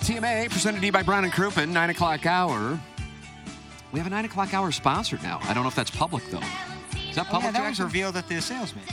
[0.00, 2.78] Welcome back, TMA, presented to you by Brown and Crouppen, 9 o'clock hour.
[3.92, 5.38] We have a 9 o'clock hour sponsored now.
[5.42, 6.40] I don't know if that's public, though.
[7.08, 7.84] Is that Oh, public, yeah, that was Jackson?
[7.86, 8.84] revealed at the salesman.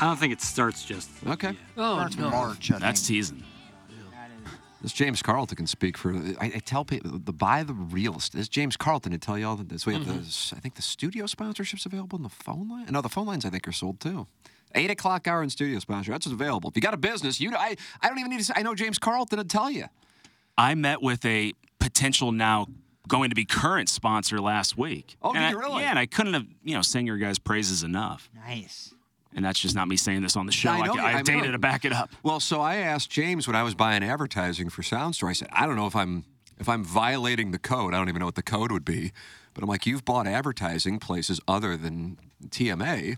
[0.00, 1.08] I don't think it starts just.
[1.26, 1.56] Okay.
[1.76, 2.70] Oh, Starts in March.
[2.70, 3.08] I That's think.
[3.18, 3.42] teasing.
[4.82, 6.12] This James Carlton can speak for.
[6.38, 8.38] I, I tell people the buy the real estate.
[8.38, 9.86] This James Carlton to tell you all that this.
[9.86, 10.18] We have Mm-hmm.
[10.52, 10.56] the.
[10.56, 12.86] I think the studio sponsorships available in the phone line.
[12.90, 14.26] No, the phone lines I think are sold too.
[14.76, 16.12] Eight o'clock hour in studio sponsor.
[16.12, 16.70] That's what's available.
[16.70, 18.52] If you got a business, you I I don't even need to say.
[18.56, 19.86] I know James Carlton to tell you.
[20.58, 22.66] I met with a potential now
[23.08, 25.16] going to be current sponsor last week.
[25.22, 25.82] Oh, And did you I- really?
[25.82, 28.28] Yeah, and I couldn't have you know sang your guys' praises enough.
[28.34, 28.92] Nice.
[29.34, 30.70] And that's just not me saying this on the show.
[30.70, 32.10] I I, know, ca- I I have data to back it up.
[32.22, 35.28] Well, so I asked James when I was buying advertising for SoundStore.
[35.28, 36.24] I said, I don't know if I'm
[36.58, 37.92] if I'm violating the code.
[37.92, 39.12] I don't even know what the code would be.
[39.52, 43.16] But I'm like, you've bought advertising places other than TMA.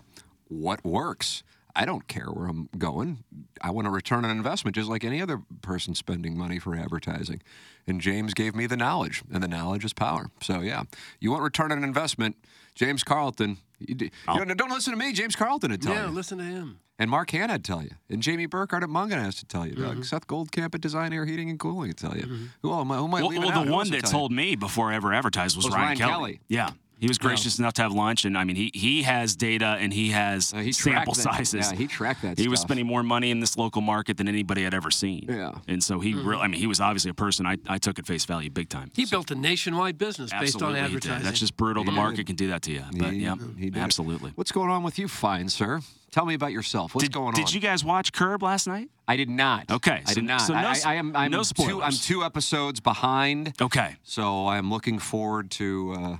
[0.49, 1.43] What works?
[1.81, 3.23] I don't care where I'm going.
[3.61, 7.41] I want to return on investment just like any other person spending money for advertising.
[7.87, 10.29] And James gave me the knowledge, and the knowledge is power.
[10.41, 10.83] So yeah,
[11.21, 12.35] you want return on investment,
[12.75, 13.57] James Carlton.
[13.79, 13.95] You,
[14.27, 16.11] don't, don't listen to me, James Carlton would tell Yeah, you.
[16.11, 16.79] listen to him.
[17.01, 17.91] And Mark Hanna would tell you.
[18.09, 19.75] And Jamie Burkhardt at Mungan has to tell you.
[19.75, 20.01] Mm-hmm.
[20.01, 22.25] Seth Goldcamp at Design Air Heating and Cooling would tell you.
[22.61, 24.01] Who, am I, who am I Well, well, the Who one that you?
[24.01, 26.11] told me before I ever advertised was, Was Ryan, Ryan Kelly.
[26.11, 26.39] Kelly.
[26.49, 26.71] Yeah.
[26.99, 29.93] He was gracious enough to have lunch, and I mean, he he has data and
[29.93, 31.71] he has Uh, he sample that- sizes.
[31.71, 34.63] yeah, he tracked that He was spending more money in this local market than anybody
[34.63, 35.25] had ever seen.
[35.29, 35.51] Yeah.
[35.67, 38.05] and so he really, I mean, he was obviously a person I, I took at
[38.05, 38.91] face value big time.
[38.93, 40.95] He built a nationwide business based on Absolutely he did.
[40.95, 41.25] advertising.
[41.25, 41.83] That's just brutal.
[41.83, 42.27] The market did.
[42.27, 42.83] can do that to you.
[42.97, 43.81] But He- yeah, he did.
[43.81, 44.31] absolutely.
[44.35, 45.81] What's going on with you, fine sir?
[46.11, 46.95] Tell me about yourself.
[46.95, 47.33] What's Did, going on?
[47.35, 48.89] did you guys watch Curb last night?
[49.07, 49.69] I did not.
[49.69, 50.41] Okay, I so- did not.
[50.41, 51.15] so no I, s- I am.
[51.15, 51.83] I'm no two.
[51.83, 53.53] I'm two episodes behind.
[53.61, 53.95] Okay.
[54.03, 56.17] So I'm looking forward to uh,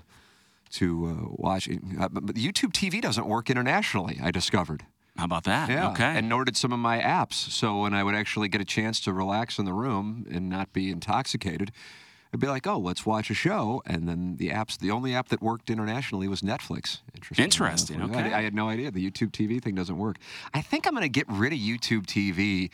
[0.72, 1.98] to uh, watching.
[2.00, 4.20] Uh, but but YouTube TV doesn't work internationally.
[4.22, 4.86] I discovered.
[5.18, 5.70] How about that?
[5.70, 5.92] Yeah.
[5.92, 6.04] Okay.
[6.18, 7.34] And nor did some of my apps.
[7.34, 10.72] So when I would actually get a chance to relax in the room and not
[10.72, 11.72] be intoxicated,
[12.34, 15.30] I'd be like, "Oh, let's watch a show." And then the apps, the only app
[15.30, 17.00] that worked internationally was Netflix.
[17.16, 17.44] Interesting.
[17.44, 18.32] Interesting, okay.
[18.32, 20.18] I, I had no idea the YouTube TV thing doesn't work.
[20.54, 22.70] I think I'm going to get rid of YouTube TV.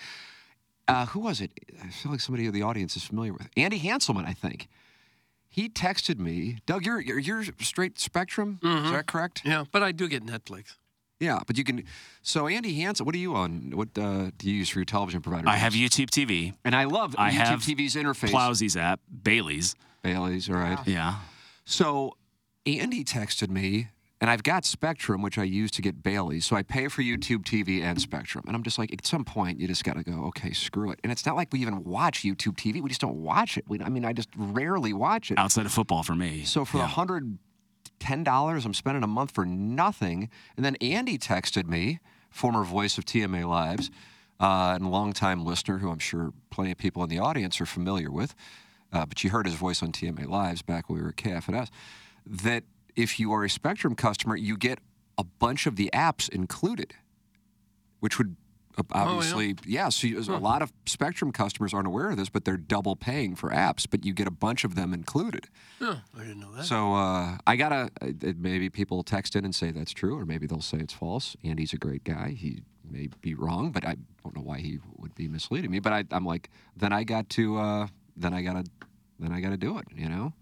[0.87, 1.51] Uh, who was it?
[1.83, 4.27] I feel like somebody in the audience is familiar with Andy Hanselman.
[4.27, 4.67] I think
[5.55, 6.57] he texted me.
[6.65, 8.59] Doug, you're you're, you're straight Spectrum.
[8.61, 9.41] Is that correct?
[9.45, 10.75] yeah, but I do get Netflix.
[11.21, 11.85] Yeah, but you can.
[12.21, 13.71] So Andy Hansen, what are you on?
[13.73, 15.47] What uh, do you use for your television provider?
[15.47, 16.53] I have YouTube TV.
[16.65, 18.31] and I love I YouTube have TV's interface.
[18.31, 19.75] Plowsy's app, Bally's.
[20.03, 20.77] Bally's, all right.
[20.85, 21.19] Yeah.
[21.63, 22.17] So
[22.65, 23.87] Andy texted me,
[24.21, 26.45] and I've got Spectrum, which I use to get Bally's.
[26.45, 29.59] So I pay for YouTube TV and Spectrum, and I'm just like, at some point,
[29.59, 30.99] you just got to go, okay, screw it.
[31.03, 33.65] And it's not like we even watch YouTube TV; we just don't watch it.
[33.67, 35.37] We, I mean, I just rarely watch it.
[35.37, 36.43] Outside of football for me.
[36.43, 36.87] So for Yeah.
[36.87, 37.37] hundred
[37.99, 40.29] ten dollars, I'm spending a month for nothing.
[40.55, 41.99] And then Andy texted me,
[42.29, 43.89] former voice of TMA Lives,
[44.39, 48.11] uh, and longtime listener, who I'm sure plenty of people in the audience are familiar
[48.11, 48.33] with.
[48.93, 51.69] Uh, but you heard his voice on TMA Lives back when we were at KFNS.
[52.25, 52.63] That
[52.95, 54.79] if you are a Spectrum customer, you get
[55.17, 56.93] a bunch of the apps included,
[57.99, 58.35] which would
[58.91, 59.87] obviously, yeah.
[59.89, 63.35] So you, a lot of Spectrum customers aren't aware of this, but they're double paying
[63.35, 65.45] for apps, but you get a bunch of them included.
[65.81, 66.65] Oh, I didn't know that.
[66.65, 68.07] So uh, I gotta uh,
[68.37, 71.35] maybe people text in and say that's true, or maybe they'll say it's false.
[71.43, 72.31] Andy's a great guy.
[72.37, 75.79] He may be wrong, but I don't know why he would be misleading me.
[75.79, 77.87] But I, I'm like, then I got to, uh,
[78.17, 78.65] then I gotta,
[79.19, 79.85] then I gotta do it.
[79.95, 80.33] You know?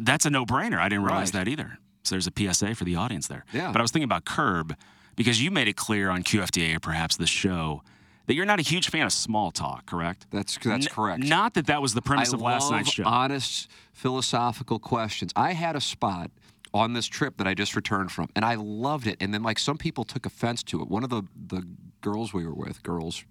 [0.00, 0.78] That's a no-brainer.
[0.78, 1.44] I didn't realize Right.
[1.44, 1.78] that either.
[2.04, 3.44] So there's a PSA for the audience there.
[3.52, 3.72] Yeah.
[3.72, 4.76] But I was thinking about Curb
[5.16, 7.82] because you made it clear on QFDA or perhaps the show
[8.26, 10.26] that you're not a huge fan of small talk, correct?
[10.30, 11.24] That's that's N- correct.
[11.24, 13.04] Not that that was the premise I of last love night's show.
[13.04, 15.32] honest philosophical questions.
[15.34, 16.30] I had a spot
[16.72, 19.16] on this trip that I just returned from, and I loved it.
[19.20, 20.88] And then like some people took offense to it.
[20.88, 21.62] One of the the
[22.00, 23.24] girls we were with, girls,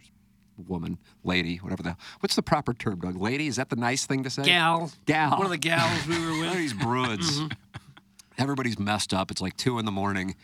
[0.68, 3.18] woman, lady, whatever the what's the proper term, Doug?
[3.18, 4.44] Lady, is that the nice thing to say?
[4.44, 4.92] Gal.
[5.06, 5.32] Gal.
[5.32, 6.58] One of the gals we were One of with.
[6.58, 7.40] these broods.
[7.40, 7.48] Mm-hmm.
[8.38, 9.32] Everybody's messed up.
[9.32, 10.36] It's like two in the morning.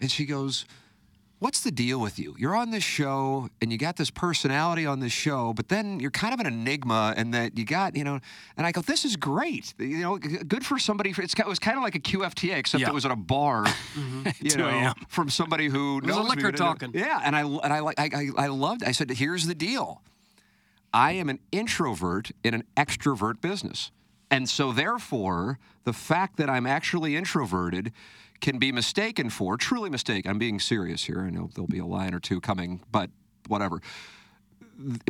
[0.00, 0.64] And she goes,
[1.40, 2.34] What's the deal with you?
[2.38, 6.10] You're on this show and you got this personality on this show, but then you're
[6.12, 8.18] kind of an enigma and that you got, you know,
[8.56, 9.74] and I go, This is great.
[9.78, 11.12] You know, good for somebody.
[11.12, 12.88] For, it's, it was kind of like a QFTA, except Yeah.
[12.88, 13.66] it was at a bar,
[14.40, 14.94] you 2 know, a.m..
[15.08, 16.92] from somebody who was a knows me, liquor I talking.
[16.94, 17.20] Yeah.
[17.22, 20.02] And I, and I, like- I, I, I loved I said, Here's the deal.
[20.94, 23.90] I am an introvert in an extrovert business.
[24.34, 27.92] And so, therefore, the fact that I'm actually introverted
[28.40, 30.28] can be mistaken for, truly mistaken.
[30.28, 31.20] I'm being serious here.
[31.20, 33.10] I know there'll be a line or two coming, but
[33.46, 33.80] whatever.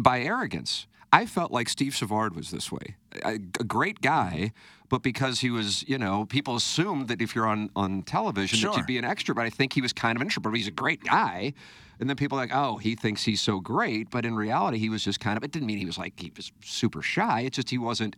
[0.03, 0.87] By arrogance.
[1.11, 2.97] I felt like Steve Savard was this way.
[3.25, 4.53] A, great guy,
[4.89, 8.61] but because he was, you know, people assumed that if you're on, on television that
[8.61, 8.77] Sure.
[8.77, 9.43] you'd be an extrovert.
[9.43, 10.53] I think he was kind of an introvert.
[10.53, 11.55] but He's a great guy.
[11.99, 14.11] And then people are like, oh, he thinks he's so great.
[14.11, 16.33] But in reality, he was just kind of, it didn't mean he was like, he
[16.37, 17.43] was super shy.
[17.43, 18.17] It's just he wasn't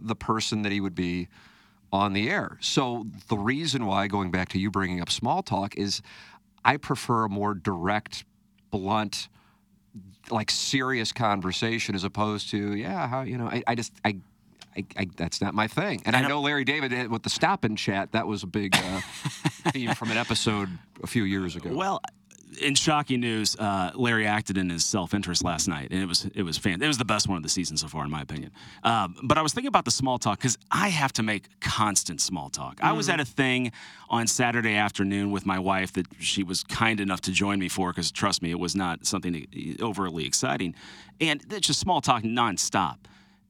[0.00, 1.28] the person that he would be
[1.92, 2.56] on the air.
[2.60, 6.02] So the reason why, going back to you bringing up small talk, is
[6.64, 8.24] I prefer a more direct,
[8.70, 9.28] blunt,
[10.30, 14.18] like serious conversation as opposed to, yeah, how, you know, I, I just, I,
[14.76, 16.02] I, I, that's not my thing.
[16.04, 18.76] And, I know Larry David eh, with the stop and chat, that was a big
[18.76, 19.00] uh,
[19.72, 20.68] theme from an episode
[21.02, 21.74] a few years ago.
[21.74, 22.00] Well,
[22.60, 26.42] in shocking news, uh, Larry acted in his self-interest last night, and it was it
[26.42, 28.50] was fan- it was the best one of the season so far, in my opinion.
[28.82, 32.20] Um, but I was thinking about the small talk because I have to make constant
[32.20, 32.80] small talk.
[32.82, 33.72] I was at a thing
[34.08, 37.92] on Saturday afternoon with my wife that she was kind enough to join me for
[37.92, 40.74] because trust me, it was not something overly exciting,
[41.20, 42.96] and it's just small talk nonstop.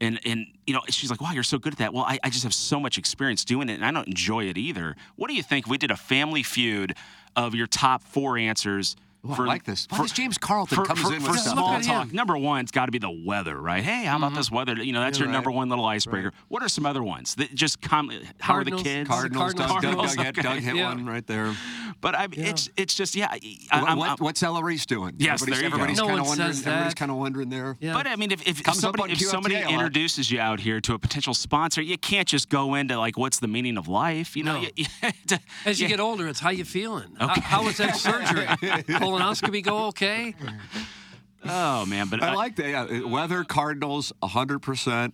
[0.03, 2.31] And and you know, she's like, "Wow, you're so good at that." Well, I, I
[2.31, 4.97] just have so much experience doing it, and I don't enjoy it either.
[5.17, 5.67] What do you think?
[5.67, 6.95] if We did a family feud
[7.37, 8.97] of your top four answers.
[9.29, 9.87] Ooh, I like this.
[9.91, 11.53] Why does James Carlton for, comes for, in for with stuff?
[11.53, 12.09] small talk?
[12.09, 12.17] him.
[12.17, 13.83] Number one, it's got to be the weather, right?
[13.83, 14.37] Hey, how about mm-hmm.
[14.37, 14.75] this weather?
[14.83, 15.33] You know, that's your right.
[15.35, 16.33] number one little icebreaker.
[16.49, 18.11] What are some other ones that just come?
[18.39, 18.83] How are the Cardinals.
[18.83, 19.09] kids?
[19.09, 20.17] Cardinals, Doug, Doug, Cardinals.
[20.17, 20.89] Doug, hit, Doug hit Yeah.
[20.89, 21.55] one right there.
[22.01, 23.29] But I, it's it's just yeah.
[23.31, 23.39] I,
[23.81, 25.15] What, I'm- what, I'm- what's Ella doing?
[25.19, 26.53] Yes, everybody's, there everybody's No kind of wondering.
[26.55, 27.77] says Everybody's kind of wondering there.
[27.81, 27.93] Yeah.
[27.93, 30.99] But I mean, if, if, if somebody if somebody introduces you out here to a
[30.99, 34.37] potential sponsor, you can't just go into like, what's the meaning of life?
[34.37, 34.61] You know, No.
[34.77, 34.87] you,
[35.29, 35.91] you As you yeah.
[35.91, 37.15] get older, it's how you feeling.
[37.19, 37.41] How- Okay.
[37.43, 38.47] how was that surgery?
[38.99, 40.35] Colonoscopy go okay?
[41.45, 42.69] Oh man, but I like that.
[42.91, 43.05] Yeah.
[43.05, 45.13] Weather, Cardinals, 100%.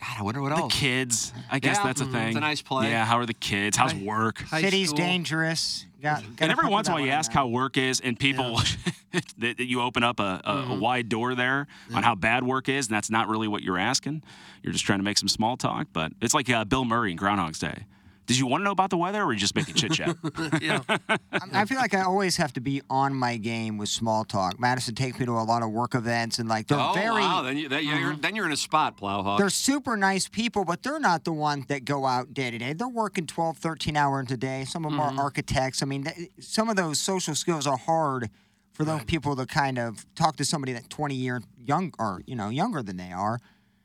[0.00, 0.72] God, I wonder what the else.
[0.74, 1.32] The kids.
[1.50, 2.12] I guess Yeah, that's a mhm.
[2.12, 2.28] thing.
[2.28, 2.90] It's a nice play.
[2.90, 3.76] Yeah, how are the kids?
[3.76, 4.40] How's work?
[4.42, 4.98] High City's school.
[4.98, 5.86] dangerous.
[6.00, 8.56] Got, and every once in a while, you ask in how work is, and people
[9.38, 12.68] that, that you open up a, a, a wide door there on how bad work
[12.68, 14.22] is, and that's not really what you're asking.
[14.62, 15.88] You're just trying to make some small talk.
[15.92, 17.86] But it's like uh, Bill Murray in Groundhog's Day.
[18.28, 20.14] Did you want to know about the weather, or were you just making chit chat?
[20.60, 20.82] Yeah.
[21.08, 24.60] I- I feel like I always have to be on my game with small talk.
[24.60, 27.40] Madison takes me to a lot of work events, and like they're oh, very, wow.
[27.42, 28.20] Then, you, then, you're, mm-hmm.
[28.20, 29.38] then you're in a spot, Plowhawk.
[29.38, 32.74] they're super nice people, but they're not the ones that go out day to day.
[32.74, 34.66] They're working 12, 13 hours a day.
[34.66, 35.20] Some of them are mm-hmm.
[35.20, 35.82] architects.
[35.82, 38.28] I mean, th- some of those social skills are hard
[38.72, 42.36] for those people to kind of talk to somebody that 20 years young or you
[42.36, 43.40] know younger than they are.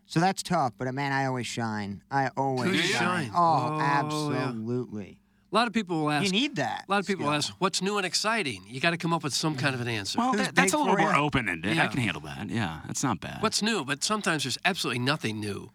[0.06, 0.74] So that's tough.
[0.78, 2.02] But uh, man, I always shine.
[2.12, 3.26] I always Do shine.
[3.28, 3.32] shine?
[3.36, 4.00] Oh, Oh, yeah.
[4.04, 5.18] absolutely.
[5.52, 6.26] A lot of people will ask.
[6.26, 6.86] You need that.
[6.88, 7.34] A lot of people skill.
[7.34, 9.88] ask, "What's new and exciting?" You got to come up with some kind of an
[9.88, 10.18] answer.
[10.18, 11.74] well, that, that's a little more open ended.
[11.74, 11.88] I Yeah.
[11.88, 12.50] can handle that.
[12.50, 13.38] Yeah, that's not bad.
[13.42, 13.86] What's new?
[13.86, 15.70] But sometimes there's absolutely nothing new.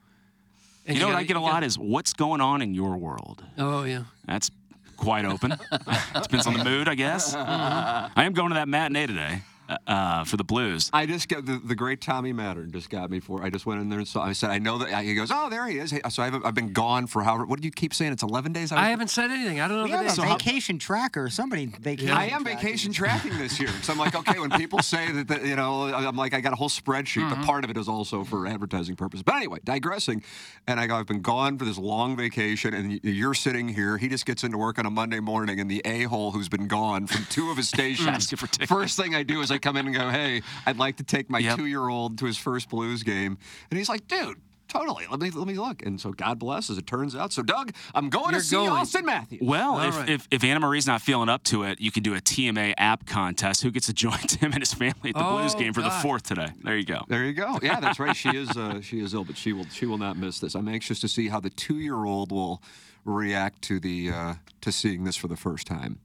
[0.84, 2.74] And you know what gotta- I get a lot gotta- is what's going on in
[2.74, 3.44] your world.
[3.56, 4.04] Oh yeah.
[4.26, 4.50] That's
[4.96, 5.50] quite open.
[6.22, 7.34] Depends on the mood, I guess.
[7.36, 10.90] I am going to that matinee today uh, uh, for the Blues.
[10.92, 13.42] I just got the, the great Tommy Mattern just got me for.
[13.42, 14.22] I just went in there and saw.
[14.22, 15.04] I said, I know that.
[15.04, 15.90] He goes, oh, there he is.
[15.90, 17.44] Hey, So I've, I've been gone for however.
[17.46, 18.12] What did you keep saying?
[18.12, 18.72] It's 11 days.
[18.72, 19.60] I haven't said anything.
[19.60, 20.16] I don't know We if have it a is.
[20.16, 21.28] So how- vacation tracker.
[21.28, 22.10] Somebody vacation.
[22.10, 22.58] I am tracking.
[22.58, 23.70] vacation tracking this year.
[23.82, 26.52] So I'm like, okay, when people say that, that, you know, I'm like, I got
[26.52, 29.22] a whole spreadsheet, but part of it is also for advertising purposes.
[29.22, 30.22] But anyway, digressing.
[30.66, 33.98] And I go, I've been gone for this long vacation, and you're sitting here.
[33.98, 36.66] He just gets into work on a Monday morning, and the a hole who's been
[36.68, 38.08] gone from two of his stations.
[38.08, 38.70] Asking for tickets.
[38.70, 41.28] First thing I do is I come in and go, hey, I'd like to take
[41.30, 41.56] my Yep.
[41.56, 43.38] two year old to his first Blues game.
[43.70, 44.38] And he's like, dude.
[44.68, 45.06] Totally.
[45.10, 45.80] Let me let me look.
[45.86, 47.32] And so God bless, as it turns out.
[47.32, 48.68] So Doug, I'm going You're to see going.
[48.68, 49.40] Auston Matthews.
[49.42, 50.08] Well, if, right.
[50.10, 53.06] if, if Anna Marie's not feeling up to it, you can do a TMA app
[53.06, 53.62] contest.
[53.62, 55.88] Who gets to join Tim and his family at the Blues Oh, game for the
[55.88, 56.48] fourth today?
[56.62, 57.00] There you go.
[57.08, 57.58] There you go.
[57.62, 58.14] Yeah, that's right.
[58.14, 60.54] She is uh, she is ill, but she will she will not miss this.
[60.54, 62.62] I'm anxious to see how the two year old will
[63.06, 65.98] react to the uh, to seeing this for the first time.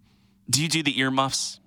[0.49, 1.59] Do you do the earmuffs?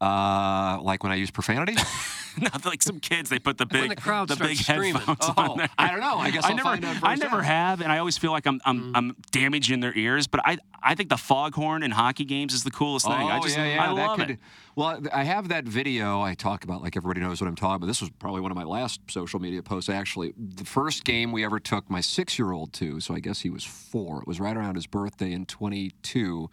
[0.00, 1.74] Uh, like when I use profanity.
[2.38, 4.94] no, like some kids, they put the When big, the crowd big screaming.
[4.94, 5.70] headphones Oh, on there.
[5.78, 6.18] I don't know.
[6.18, 7.44] I guess I I'll never, find out I never firsthand.
[7.46, 8.90] have, and I always feel like I'm, I'm, Mm.
[8.94, 10.26] I'm damaging their ears.
[10.26, 13.14] But I, I think the foghorn in hockey games is the coolest thing.
[13.14, 13.82] I Oh, just, yeah, yeah.
[13.84, 14.38] I that love could, it.
[14.74, 17.86] Well, I have that video I talk about, like everybody knows what I'm talking about.
[17.86, 20.34] This was probably one of my last social media posts, actually.
[20.36, 23.48] The first game we ever took my six year old to, so I guess he
[23.48, 24.20] was four.
[24.20, 26.50] It was right around his birthday in 22,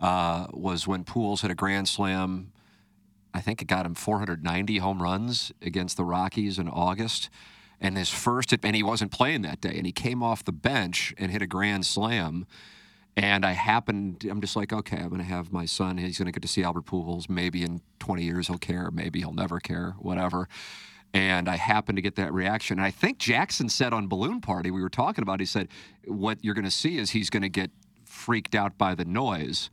[0.00, 2.50] uh, was when Pujols hit a grand slam.
[3.34, 7.28] I think it got him 490 home runs against the Rockies in August.
[7.80, 11.12] And his first, and he wasn't playing that day, and he came off the bench
[11.18, 12.46] and hit a grand slam.
[13.16, 15.98] And I happened, I'm just like, okay, I'm going to have my son.
[15.98, 17.28] He's going to get to see Albert Pujols.
[17.28, 18.90] Maybe in 20 years he'll care.
[18.90, 20.48] Maybe he'll never care, whatever.
[21.12, 22.78] And I happened to get that reaction.
[22.78, 25.68] And I think Jackson said on Balloon Party, we were talking about, he said,
[26.06, 27.70] what you're going to see is he's going to get
[28.04, 29.70] freaked out by the noise.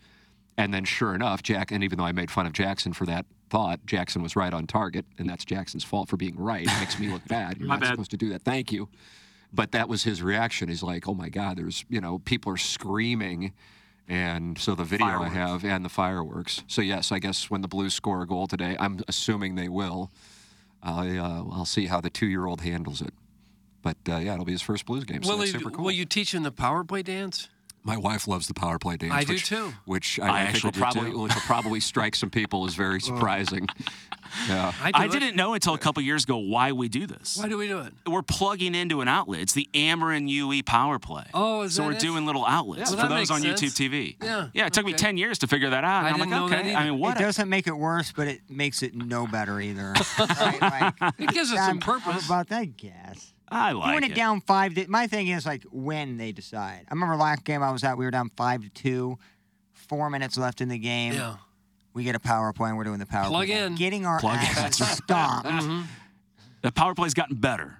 [0.57, 3.25] And then sure enough, Jack, and even though I made fun of Jackson for that
[3.51, 5.05] thought, Jackson was right on target.
[5.19, 6.65] And that's Jackson's fault for being right.
[6.65, 7.59] It makes me look bad.
[7.59, 7.89] You're My not bad.
[7.91, 8.41] supposed to do that.
[8.41, 8.89] Thank you
[9.53, 10.69] but that was his reaction.
[10.69, 13.53] He's like, "Oh my God, there's you know people are screaming."
[14.07, 16.63] And so the video I have and the fireworks.
[16.67, 20.11] So yes, I guess when the Blues score a goal today, I'm assuming they will.
[20.83, 23.13] I uh, I'll see how the two-year-old handles it.
[23.81, 25.23] But uh, yeah, it'll be his first Blues game.
[25.23, 25.85] So Will that's you, super cool.
[25.85, 27.47] will you teach him the power play dance?
[27.83, 29.13] My wife loves the power play dance.
[29.13, 29.73] I do too.
[29.85, 31.19] Which I I, I think actually will probably too.
[31.21, 32.99] which will probably strike some people as very oh.
[32.99, 33.67] surprising.
[34.47, 34.71] yeah.
[34.81, 37.37] I, do I didn't know until a couple years ago why we do this.
[37.37, 37.93] Why do we do it?
[38.05, 39.39] We're plugging into an outlet.
[39.41, 41.23] It's the Ameren UE Power Play.
[41.33, 41.99] Oh, is so that we're it?
[41.99, 43.89] doing little outlets Yeah, for well, that those on makes YouTube.
[43.89, 44.15] TV.
[44.23, 44.67] Yeah, yeah.
[44.67, 46.03] It took me ten years to figure that out.
[46.05, 46.69] I and I'm didn't like, know okay.
[46.69, 46.77] either.
[46.77, 47.17] I mean, what?
[47.17, 49.93] It a- doesn't make it worse, but it makes it no better either.
[50.19, 50.61] right?
[51.01, 52.25] Like, It gives us some purpose.
[52.27, 53.33] About that, guess.
[53.51, 54.11] I like Doing it.
[54.11, 54.73] it down five.
[54.75, 56.85] To, my thing is like when they decide.
[56.89, 59.17] I remember last game I was at, we were down five to two,
[59.73, 61.13] four minutes left in the game.
[61.13, 61.35] Yeah.
[61.93, 63.57] We get a power play and we're doing the power Plug play.
[63.57, 63.75] in.
[63.75, 64.45] Getting our Plug in.
[64.57, 65.49] asses stomped.
[65.49, 65.81] Mm-hmm.
[66.61, 67.77] The power play's gotten better.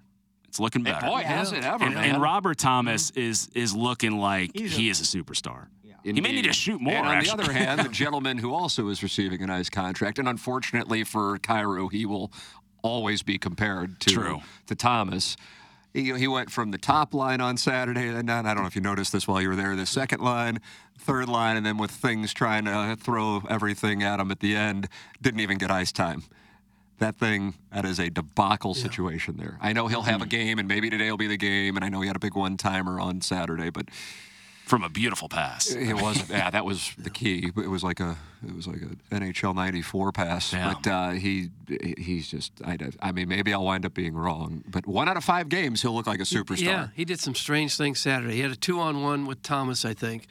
[0.50, 1.06] It's looking better.
[1.08, 2.16] Boy, has it ever, and, man.
[2.16, 2.68] and Robert mm-hmm.
[2.68, 5.68] Thomas is is looking like He's a- he is a superstar.
[5.82, 6.94] Yeah, He may need to shoot more.
[6.94, 7.38] And on actually.
[7.38, 11.38] the other hand, the gentleman who also is receiving a nice contract, and unfortunately for
[11.40, 12.34] Kyrou, he will
[12.82, 14.42] always be compared to True.
[14.68, 15.38] to Thomas.
[15.94, 18.82] He, he went from the top line on Saturday, and I don't know if you
[18.82, 20.60] noticed this while you were there, the second line,
[20.98, 24.88] third line, and then with things trying to throw everything at him at the end,
[25.22, 26.24] didn't even get ice time.
[27.00, 29.58] That thing, that is a debacle situation there.
[29.60, 30.30] I know he'll have a hmm.
[30.30, 32.36] game, and maybe today will be the game, and I know he had a big
[32.36, 33.90] one timer on Saturday, but
[34.72, 35.70] from a beautiful pass.
[35.70, 36.30] it wasn't.
[36.30, 37.52] Yeah, that was the key.
[37.58, 38.16] It was like a
[38.48, 40.54] it was like a NHL '94 pass.
[40.54, 40.74] Yeah.
[40.74, 41.50] But uh, he
[41.98, 42.54] he's just.
[42.66, 44.64] I, I mean, maybe I'll wind up being wrong.
[44.66, 46.62] But one out of five games, he'll look like a superstar.
[46.64, 48.36] Yeah, he did some strange things Saturday.
[48.36, 50.28] He had a two-on-one with Thomas, I think,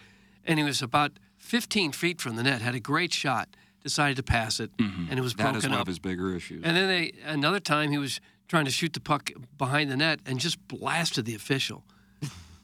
[0.47, 2.63] and he was about 15 feet from the net.
[2.63, 3.49] Had a great shot.
[3.83, 5.81] Decided to pass it, and it was That broken is one up.
[5.83, 6.63] of his bigger issues.
[6.65, 10.21] And then they another time he was trying to shoot the puck behind the net
[10.27, 11.85] and just blasted the official.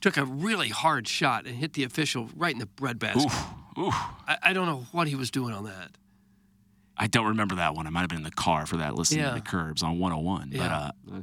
[0.01, 3.25] Took a really hard shot and hit the official right in the breadbasket.
[3.25, 3.45] Oof,
[3.79, 3.95] oof.
[4.29, 5.91] I, I don't know what he was doing on that.
[6.97, 7.87] I don't remember that one.
[7.87, 9.31] I might have been in the car for that, listening Yeah.
[9.31, 10.51] to the Curbs on 101.
[10.53, 10.91] Yeah.
[11.07, 11.21] But uh,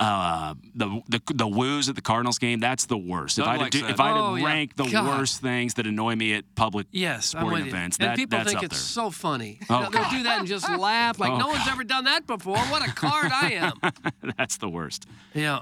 [0.00, 3.38] uh, the, the the woos at the Cardinals game, that's the worst.
[3.38, 4.46] If I had to likes do, if I had Oh, to yeah.
[4.46, 5.06] rank the God.
[5.18, 7.72] worst things that annoy me at public Yes, I'm sporting with you.
[7.72, 9.04] events, and that, people that's think up it's there.
[9.04, 9.60] so funny.
[9.70, 12.04] Oh, You know, they'll do that and just laugh like Oh, no one's ever done
[12.04, 12.56] that before.
[12.58, 14.32] What a card I am.
[14.36, 15.06] that's the worst.
[15.34, 15.60] yeah.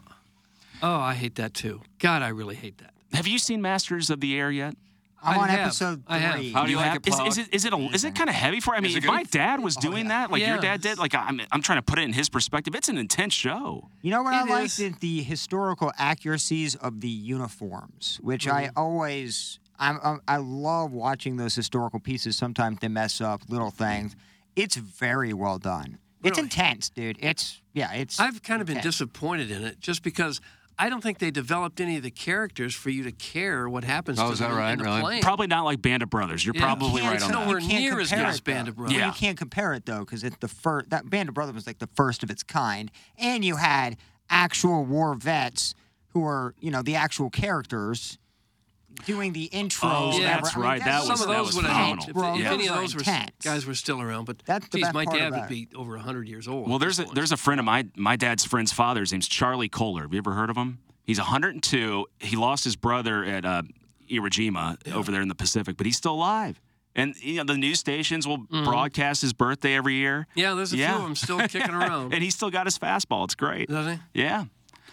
[0.82, 1.82] Oh, I hate that too.
[1.99, 2.92] God, I really hate that.
[3.12, 4.75] Have you seen Masters of the Air yet?
[5.22, 5.60] I'm I on have.
[5.66, 6.37] episode I have.
[6.37, 6.50] three.
[6.52, 7.08] How do you like have- it?
[7.08, 8.75] Is, is it is it a, is it kind of heavy for?
[8.75, 11.60] I mean, if my dad was doing that, like your dad did, like I'm I'm
[11.60, 12.75] trying to put it in his perspective.
[12.75, 13.90] It's an intense show.
[14.00, 14.64] You know what I It like?
[14.64, 14.76] is.
[14.78, 18.78] The, the historical accuracies of the uniforms, which I Mm-hmm.
[18.78, 22.37] always, I'm, I'm, I love watching those historical pieces.
[22.37, 24.16] Sometimes they mess up little things.
[24.56, 25.99] It's very well done.
[26.22, 26.46] It's Really?
[26.46, 27.18] intense, dude.
[27.20, 27.92] It's yeah.
[27.92, 28.18] It's.
[28.20, 28.94] I've kind of been intense.
[28.96, 30.40] disappointed in it just because
[30.82, 34.18] I don't think they developed any of the characters for you to care what happens
[34.18, 34.72] Oh, to is them that right?
[34.72, 35.00] in the Really?
[35.02, 35.22] plane.
[35.22, 36.44] Probably not like Band of Brothers.
[36.44, 36.62] You're Yeah.
[36.62, 37.32] probably can't- right on it's that.
[37.32, 38.40] nowhere You can't near as good as.
[38.40, 38.96] Band of Brothers.
[38.96, 39.06] Yeah.
[39.08, 40.88] You can't compare it though, because it's the first.
[40.88, 43.99] That Band of Brothers was like the first of its kind, and you had
[44.30, 45.75] actual war vets
[46.14, 48.16] who were, you know, the actual characters
[49.07, 49.80] doing the intros.
[49.83, 50.52] Oh, and that's everything.
[50.54, 50.85] I mean, right.
[50.85, 52.35] That Some was- of those would have helped phenomenal.
[52.35, 52.52] if, if Yeah.
[52.52, 53.30] any of Those those were, intense.
[53.42, 54.25] guys were still around.
[54.25, 56.69] But That's the geez, my dad would be over 100 years old.
[56.69, 60.02] Well, there's a there's a friend of my my dad's friend's father's name's Charlie Kohler.
[60.02, 60.78] Have you ever heard of him?
[61.04, 62.07] He's 102.
[62.21, 63.62] He lost his brother at uh,
[64.11, 66.61] Iwo Jima over there in the Pacific, but he's still alive.
[66.97, 70.26] And you know the news stations will broadcast his birthday every year.
[70.35, 70.88] Yeah, there's a Yeah.
[70.88, 72.12] few of them still kicking around.
[72.12, 73.25] and he's still got his fastball.
[73.25, 73.69] It's great.
[73.69, 74.00] Does he?
[74.21, 74.45] Yeah.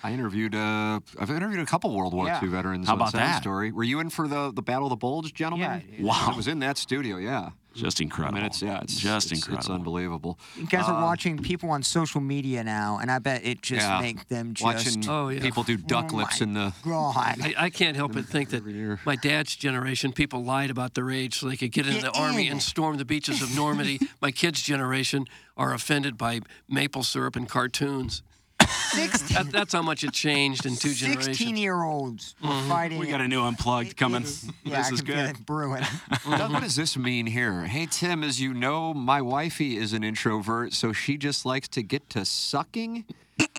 [0.04, 0.56] I interviewed.
[0.56, 2.42] Uh, I've interviewed a couple World War Yeah.
[2.44, 2.88] II veterans.
[2.88, 3.42] How on about Sound that?
[3.42, 3.72] Story.
[3.72, 5.84] Were you in for the the Battle of the Bulge, gentlemen?
[5.98, 6.32] Yeah, Wow.
[6.34, 7.18] I was in that studio.
[7.18, 7.50] Yeah.
[7.74, 8.38] Just incredible.
[8.38, 9.60] I mean, it's yeah, it's just it's, incredible.
[9.60, 10.39] It's unbelievable.
[10.56, 13.86] You guys are Uh, watching people on social media now, and I bet it just
[13.86, 14.01] yeah.
[14.01, 14.63] makes them just.
[14.66, 15.42] watching Oh, yeah.
[15.42, 16.74] people do duck Oh lips my in the.
[16.84, 17.16] God.
[17.18, 18.63] I, I can't help but think that
[19.06, 22.20] my dad's generation, people lied about their age so they could get into Get the
[22.20, 24.00] army and storm the beaches of Normandy.
[24.24, 25.25] my kids' generation
[25.56, 28.24] are offended by maple syrup and cartoons.
[28.68, 31.38] 16, That, that's how much it changed in two generations.
[31.38, 32.70] 16 year olds were mm-hmm.
[32.70, 33.00] fighting.
[33.00, 34.26] We got a new unplugged coming.
[34.64, 35.30] Yeah, this I is can feel good.
[35.38, 35.84] it brewing.
[36.30, 37.64] Doug, what does this mean here?
[37.66, 41.84] Hey, Tim, as you know, my wifey is an introvert, so she just likes to
[41.84, 43.06] get to sucking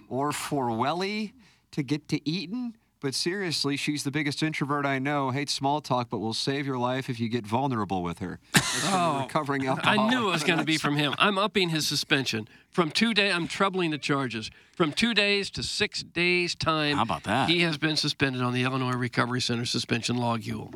[0.09, 1.33] or for welly
[1.73, 2.75] to get to eating.
[3.01, 5.31] But seriously, she's the biggest introvert I know.
[5.31, 8.41] Hates small talk, but will save your life if you get vulnerable with her.
[8.53, 11.15] That's from a oh, recovering I knew it was going to be from him.
[11.17, 13.33] I'm upping his suspension from two days.
[13.33, 16.97] I'm trebling the charges from two days to six days time.
[16.97, 17.49] How about that?
[17.49, 20.75] He has been suspended on the Illinois Recovery Center suspension logule.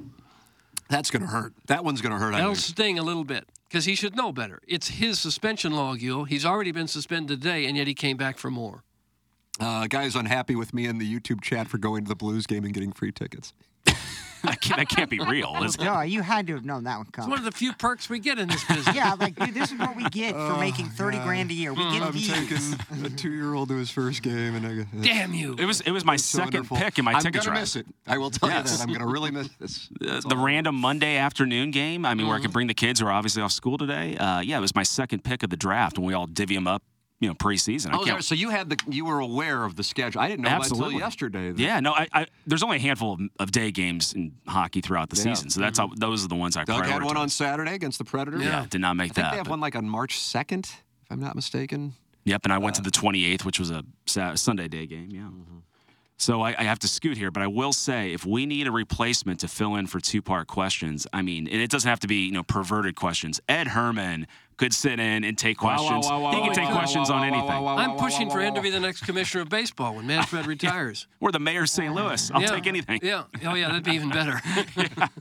[0.88, 1.54] That's going to hurt.
[1.66, 2.34] That one's going to hurt.
[2.34, 2.64] I That'll think.
[2.64, 4.60] sting a little bit because he should know better.
[4.68, 6.28] It's his suspension logule.
[6.28, 8.84] He's already been suspended today, and yet he came back for more.
[9.62, 12.64] Uh, guy's unhappy with me in the YouTube chat for going to the Blues game
[12.64, 13.52] and getting free tickets.
[14.44, 15.82] that, can't, that can't be real, is it?
[15.82, 17.30] no, you had to have known that one It's coming.
[17.30, 18.96] one of the few perks we get in this business.
[18.96, 21.72] Yeah, like, dude, this is what we get for making 30 grand a year.
[21.72, 22.04] We Mm-hmm.
[22.04, 22.12] get
[22.48, 23.04] these.
[23.04, 25.54] a two-year-old to his first game, and I, go, Damn you!
[25.58, 26.76] It was it was my so second wonderful.
[26.78, 27.60] pick in my I'm ticket gonna drive.
[27.60, 27.86] miss it.
[28.08, 28.72] I will tell Yes.
[28.72, 28.82] you that.
[28.88, 29.88] I'm gonna really miss this.
[30.08, 32.04] Uh, the random Monday afternoon game.
[32.04, 32.42] I mean, where I Mm-hmm.
[32.46, 34.16] could bring the kids who are obviously off school today.
[34.16, 36.66] Uh, yeah, it was my second pick of the draft, and we all divvy them
[36.66, 36.82] up.
[37.22, 37.92] You know, preseason.
[37.92, 38.24] I Oh, can't.
[38.24, 40.20] so you had the you were aware of the schedule.
[40.20, 40.94] I didn't know Absolutely.
[40.94, 41.52] until yesterday.
[41.52, 44.80] that- Yeah, no, I, I there's only a handful of, of day games in hockey
[44.80, 45.32] throughout the Yeah.
[45.34, 46.00] season, so that's how mm-hmm.
[46.00, 47.28] those are the ones I Doug had one on.
[47.28, 48.42] Saturday against the Predators.
[48.42, 49.30] Yeah, did not make I think that.
[49.30, 51.94] they have but- one like on March 2nd, if I'm not mistaken.
[52.24, 53.84] Yep, and I went to uh, the 28th, which was a
[54.36, 55.08] Sunday day game.
[55.10, 55.20] Yeah.
[55.22, 55.58] Mm-hmm.
[56.18, 58.70] So I, I have to scoot here, but I will say, if we need a
[58.72, 62.26] replacement to fill in for two-part questions, I mean, and it doesn't have to be
[62.26, 63.40] you know perverted questions.
[63.48, 66.06] Ed Herman could sit in and take Wow, wow, questions.
[66.06, 67.48] wow, wow, he can wow, take wow, questions wow, on wow, anything.
[67.48, 70.06] wow, wow, I'm pushing wow, for him to be the next commissioner of baseball when
[70.06, 71.08] Manfred retires.
[71.18, 71.92] We're the mayor of St.
[71.92, 72.30] Louis.
[72.32, 72.46] I'll Yeah.
[72.48, 73.00] take anything.
[73.02, 73.24] Yeah.
[73.44, 73.68] Oh, yeah.
[73.68, 74.40] That'd be even better.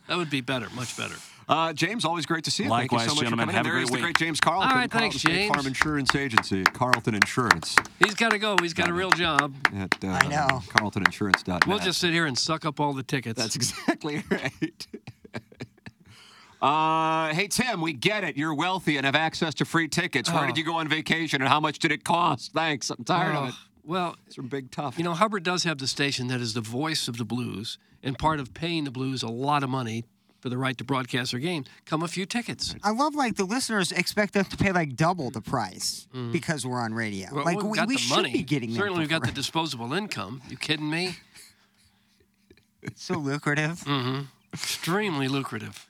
[0.08, 0.68] that would be better.
[0.76, 1.16] Much better.
[1.52, 2.70] Uh, James, always great to see you.
[2.70, 3.48] Thank you Likewise, so much gentlemen.
[3.50, 3.70] for coming Have in.
[3.72, 4.16] a There is great the week.
[4.18, 4.70] great James Carlton.
[4.72, 5.54] All right, thanks, Carlton State James.
[5.56, 7.76] Farm Insurance Agency, Carlton Insurance.
[8.00, 8.56] He's got to go.
[8.62, 9.54] He's got a real job.
[9.76, 10.62] At, uh, I know.
[10.70, 11.68] CarltonInsurance.net.
[11.68, 13.38] We'll just sit here and suck up all the tickets.
[13.38, 14.88] That's exactly right.
[16.62, 18.38] Uh, hey Tim, we get it.
[18.38, 20.32] You're wealthy and have access to free tickets.
[20.32, 20.46] Where Oh.
[20.46, 22.54] did you go on vacation and how much did it cost?
[22.54, 22.92] Thanks.
[22.92, 23.54] I'm tired of Oh, it.
[23.84, 25.00] Well, It's from Big Tough.
[25.00, 28.16] you know, Hubbard does have the station that is the voice of the blues, and
[28.16, 30.06] part of paying the blues a lot of money
[30.42, 32.76] for the right to broadcast their game come a few tickets.
[32.84, 36.82] I love like the listeners expect us to pay like double the price because we're
[36.82, 37.28] on radio.
[37.30, 37.34] Mm.
[37.34, 38.34] Well, like we've we, got we the should money.
[38.34, 40.42] be getting Certainly, for we've got the disposable income.
[40.50, 41.16] You kidding me?
[42.82, 43.80] It's so lucrative.
[43.86, 44.26] Mm.
[44.54, 45.88] Extremely lucrative.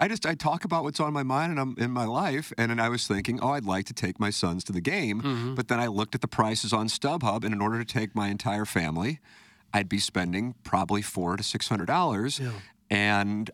[0.00, 2.70] I just I talk about what's on my mind and I'm in my life, and
[2.72, 5.54] then I was thinking, oh, I'd like to take my sons to the game, Mm-hmm.
[5.54, 8.28] but then I looked at the prices on StubHub, and in order to take my
[8.28, 9.20] entire family,
[9.72, 12.40] I'd be spending probably four to six hundred dollars,
[12.90, 13.50] and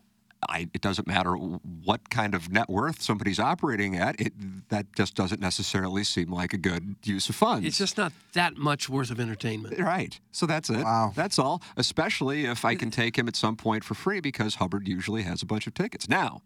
[0.47, 4.19] I, it doesn't matter what kind of net worth somebody's operating at.
[4.21, 4.33] It
[4.69, 7.67] that just doesn't necessarily seem like a good use of funds.
[7.67, 9.77] It's just not that much worth of entertainment.
[9.79, 10.19] Right.
[10.31, 10.83] So that's it.
[10.83, 11.11] Wow.
[11.15, 11.61] That's all.
[11.75, 15.41] Especially if I can take him at some point for free because Hubbard usually has
[15.41, 16.07] a bunch of tickets.
[16.07, 16.41] Now,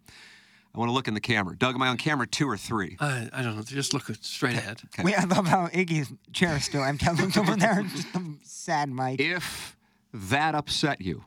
[0.74, 1.56] I want to look in the camera.
[1.56, 2.96] Doug, am I on camera two or three?
[2.98, 3.62] I, I don't know.
[3.62, 4.80] Just look straight ahead.
[5.02, 7.06] Wait, I love how Iggy's chair is still empty.
[7.06, 9.20] I looked over there and just a sad mic.
[9.20, 9.76] If
[10.12, 11.24] that upset you,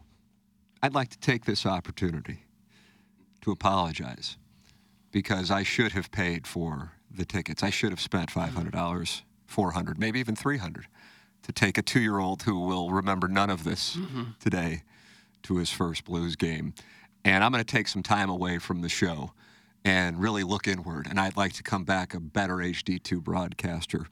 [0.83, 2.43] I'd like to take this opportunity
[3.41, 4.37] to apologize
[5.11, 7.63] because I should have paid for the tickets.
[7.63, 10.87] I should have spent $500, 400, maybe even 300
[11.43, 14.23] to take a 2-year-old who will remember none of this mm-hmm.
[14.41, 14.83] today
[15.43, 16.73] to his first Blues game.
[17.27, 19.33] And I'm going to take some time away from the show
[19.83, 24.07] and really look inward and I'd like to come back a better HD2 broadcaster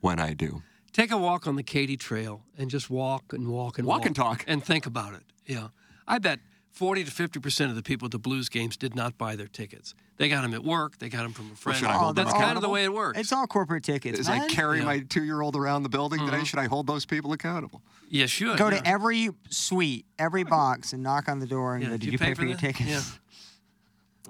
[0.00, 0.62] when I do.
[0.92, 4.14] Take a walk on the Katy Trail and just walk and walk and Walk and
[4.14, 4.44] talk.
[4.46, 5.22] and think about it.
[5.46, 5.68] Yeah,
[6.06, 9.18] I bet forty to fifty percent of the people at the Blues games did not
[9.18, 9.94] buy their tickets.
[10.16, 10.98] They got them at work.
[10.98, 11.78] They got them from a friend.
[11.78, 13.18] should I hold them That's kind of the way it works.
[13.18, 14.18] It's all corporate tickets.
[14.18, 14.84] As I carry Yeah.
[14.84, 16.44] my two-year-old around the building today, mm-hmm.
[16.44, 17.82] should I hold those people accountable?
[18.08, 18.80] you should Go yeah.
[18.80, 22.06] to every suite, every box, and knock on the door and Yeah, go, did "Did
[22.06, 22.60] you you pay pay for for your that?
[22.60, 23.02] tickets?" Yeah.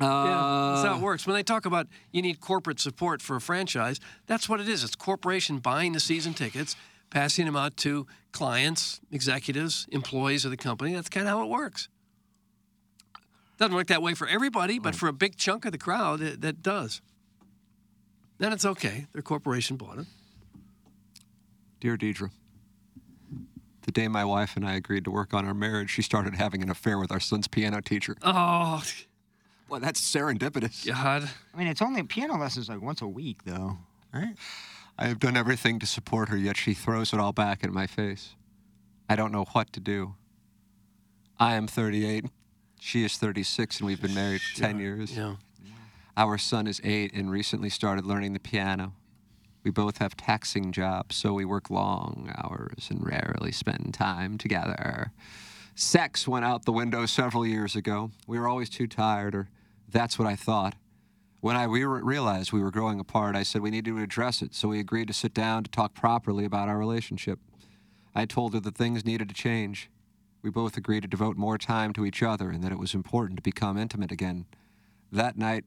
[0.00, 1.26] Uh, yeah, that's how it works.
[1.26, 4.82] When they talk about you need corporate support for a franchise, that's what it is.
[4.82, 6.74] It's corporation buying the season tickets,
[7.10, 10.94] passing them out to clients, executives, employees of the company.
[10.94, 11.88] That's kind of how it works.
[13.60, 16.40] Doesn't work that way for everybody, but for a big chunk of the crowd, it,
[16.40, 17.02] that does.
[18.38, 19.06] Then it's okay.
[19.12, 20.06] Their corporation bought it.
[21.78, 22.30] Dear Deidre,
[23.82, 26.62] the day my wife and I agreed to work on our marriage, she started having
[26.62, 28.16] an affair with our son's piano teacher.
[28.22, 28.82] Oh,
[29.68, 30.86] Boy, that's serendipitous.
[30.86, 31.28] God.
[31.54, 33.76] I mean, it's only piano lessons like once a week, though,
[34.10, 34.36] right?
[34.98, 37.86] I have done everything to support her, yet she throws it all back in my
[37.86, 38.36] face.
[39.06, 40.14] I don't know what to do.
[41.38, 42.24] I am 38.
[42.80, 45.16] She is 36, and we've been married for 10 years.
[45.16, 45.34] Yeah.
[46.16, 48.94] Our son is eight and recently started learning the piano.
[49.62, 55.12] We both have taxing jobs, so we work long hours and rarely spend time together.
[55.74, 58.10] Sex went out the window several years ago.
[58.26, 59.50] We were always too tired, or
[59.88, 60.74] that's what I thought.
[61.40, 64.54] When I re- realized we were growing apart, I said we needed to address it,
[64.54, 67.38] so we agreed to sit down to talk properly about our relationship.
[68.14, 69.90] I told her that things needed to change.
[70.42, 73.36] We both agreed to devote more time to each other and that it was important
[73.38, 74.46] to become intimate again.
[75.12, 75.64] That night,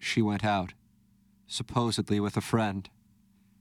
[0.00, 0.72] she went out,
[1.46, 2.88] supposedly with a friend.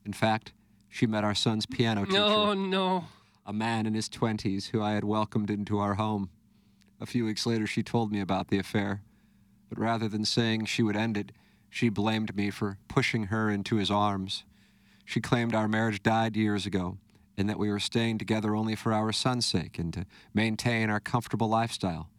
[0.06, 0.54] In fact,
[0.90, 3.06] she met our son's piano teacher, No, no.
[3.46, 6.30] a man in his 20s who I had welcomed into our home.
[7.00, 9.02] A few weeks later, she told me about the affair.
[9.70, 11.32] But rather than saying she would end it,
[11.70, 14.46] she blamed me for pushing her into his arms.
[15.04, 16.98] She claimed our marriage died years ago
[17.38, 21.00] and that we were staying together only for our son's sake and to maintain our
[21.00, 22.10] comfortable lifestyle.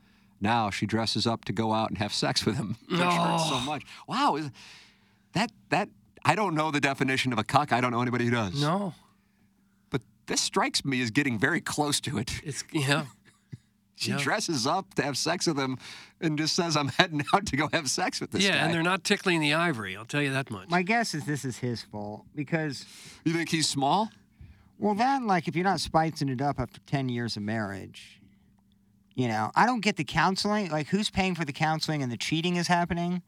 [0.40, 3.56] Now she dresses up to go out and have sex with him, which hurts so
[3.56, 3.62] oh.
[3.66, 3.84] much.
[4.06, 4.50] Wow, is-
[5.32, 5.88] that that
[6.24, 7.72] I don't know the definition of a cuck.
[7.72, 8.60] I don't know anybody who does.
[8.60, 8.94] No.
[9.90, 12.40] But this strikes me as getting very close to it.
[12.44, 13.04] It's, yeah.
[13.98, 14.18] She Yeah.
[14.18, 15.78] dresses up to have sex with him
[16.20, 18.56] and just says, I'm heading out to go have sex with this yeah, guy.
[18.66, 19.96] and they're not tickling the ivory.
[19.96, 20.68] I'll tell you that much.
[20.68, 22.84] My guess is this is his fault because,
[23.24, 24.10] you think he's small?
[24.78, 28.20] Well, then, like, if you're not spicing it up after 10 years of marriage,
[29.14, 30.70] you know, I don't get the counseling.
[30.70, 33.22] Like, who's paying for the counseling and the cheating is happening?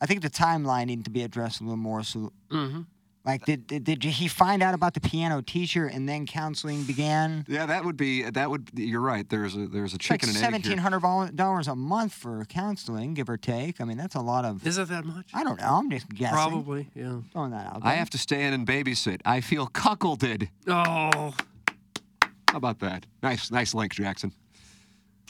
[0.00, 2.02] I think the timeline needs to be addressed a little more.
[2.02, 2.82] So, Mm-hmm.
[3.24, 7.44] Like, did, did, did he find out about the piano teacher and then counseling began?
[7.48, 9.28] Yeah, that would be that would you're right.
[9.28, 10.50] There's a there's a It's like chicken and egg here.
[10.62, 13.80] seventeen hundred dollars a month for counseling, give or take.
[13.80, 14.66] I mean, that's a lot of.
[14.66, 15.26] Is it that much?
[15.32, 15.66] I don't know.
[15.78, 16.34] I'm just guessing.
[16.36, 17.20] Probably, yeah.
[17.32, 17.90] Throwing that out there.
[17.92, 19.20] I have to stay in and babysit.
[19.24, 20.48] I feel cuckolded.
[20.66, 21.34] Oh,
[22.50, 23.06] How about that?
[23.22, 24.32] Nice, nice link, Jackson.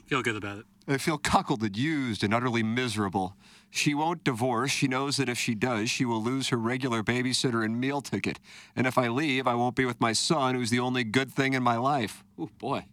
[0.07, 0.65] Feel good about it.
[0.87, 3.37] I feel cuckolded, used, and utterly miserable.
[3.75, 4.71] She won't divorce.
[4.71, 8.39] She knows that if she does, she will lose her regular babysitter and meal ticket.
[8.77, 11.55] And if I leave, I won't be with my son, who's the only good thing
[11.55, 12.23] in my life.
[12.39, 12.87] Oh, boy.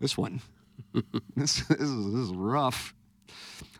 [0.00, 0.40] This one.
[1.36, 2.92] this, this, is, this is rough.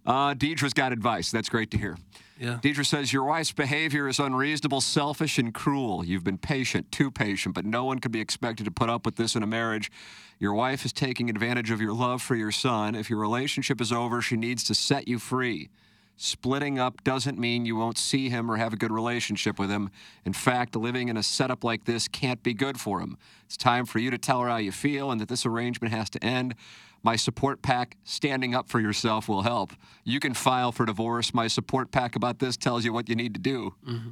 [0.07, 1.33] Uh, Deidre's got advice.
[1.33, 1.99] That's great to hear.
[2.39, 2.61] yeah.
[2.63, 6.05] Deidre says, Your wife's behavior is unreasonable, selfish, and cruel.
[6.05, 9.17] You've been patient, too patient, but no one can be expected to put up with
[9.17, 9.91] this in a marriage.
[10.39, 12.95] Your wife is taking advantage of your love for your son.
[12.95, 15.71] If your relationship is over, she needs to set you free.
[16.17, 19.91] Splitting up doesn't mean you won't see him or have a good relationship with him.
[20.25, 23.19] In fact, living in a setup like this can't be good for him.
[23.45, 26.09] It's time for you to tell her how you feel and that this arrangement has
[26.11, 26.55] to end.
[27.03, 29.73] My support pack, Standing Up for Yourself, will help.
[30.05, 31.35] You can file for divorce.
[31.35, 33.75] My support pack about this tells you what you need to do.
[33.87, 34.11] Mm-hmm.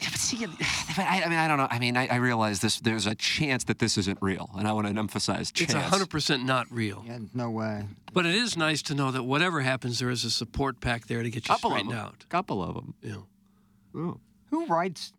[0.00, 0.44] Yeah, but see,
[0.98, 1.68] I, I mean, I don't know.
[1.70, 2.78] I mean, I, I realize this.
[2.80, 5.74] There's a chance that this isn't real, and I want to emphasize chance.
[5.74, 7.04] It's 100% not real.
[7.06, 7.84] Yeah, no way.
[8.12, 11.22] But it is nice to know that whatever happens, there is a support pack there
[11.22, 12.06] to get you Couple of straightened them.
[12.06, 12.24] out.
[12.28, 12.94] Couple of them.
[13.02, 14.12] Yeah.
[14.50, 15.12] Who writes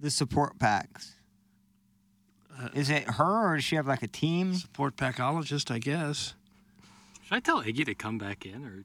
[0.00, 1.14] the support packs?
[2.60, 4.54] Uh, Is it her or does she have like a team?
[4.54, 6.34] Support packologist, I guess.
[7.22, 8.84] Should I tell Iggy to come back in or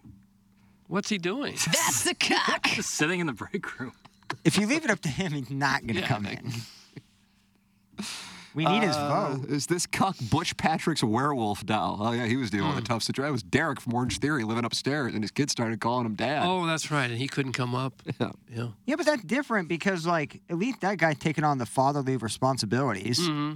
[0.87, 1.53] What's he doing?
[1.53, 2.63] That's the cock.
[2.67, 3.93] just sitting in the break room?
[4.43, 6.51] If you leave it up to him, he's not going to come in.
[8.55, 9.49] We need his Uh, vote.
[9.49, 11.97] is this cuck Butch Patrick's werewolf doll?
[11.99, 13.29] Oh yeah, he was dealing with a tough situation.
[13.29, 16.43] It was Derek from Orange Theory living upstairs, and his kids started calling him dad.
[16.45, 17.09] Oh, that's right.
[17.09, 18.03] And he couldn't come up.
[18.19, 18.29] Yeah.
[18.55, 18.67] Yeah.
[18.85, 23.25] Yeah, but that's different because, like, at least that guy taking on the fatherly responsibilities.
[23.25, 23.53] hmm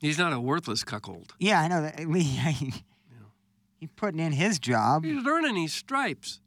[0.00, 1.34] He's not a worthless cuckold.
[1.38, 2.00] Yeah, I know that.
[2.00, 2.72] At least he,
[3.78, 5.04] he's putting in his job.
[5.04, 6.40] He's earning his stripes.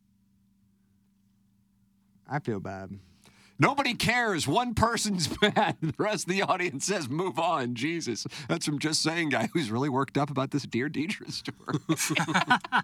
[2.27, 2.97] I feel bad.
[3.63, 4.47] Nobody cares.
[4.47, 5.77] One person's bad.
[5.81, 9.71] The rest of the audience says, "Move on." Jesus, that's from just saying guy who's
[9.71, 11.79] really worked up about this Dear Deidre story.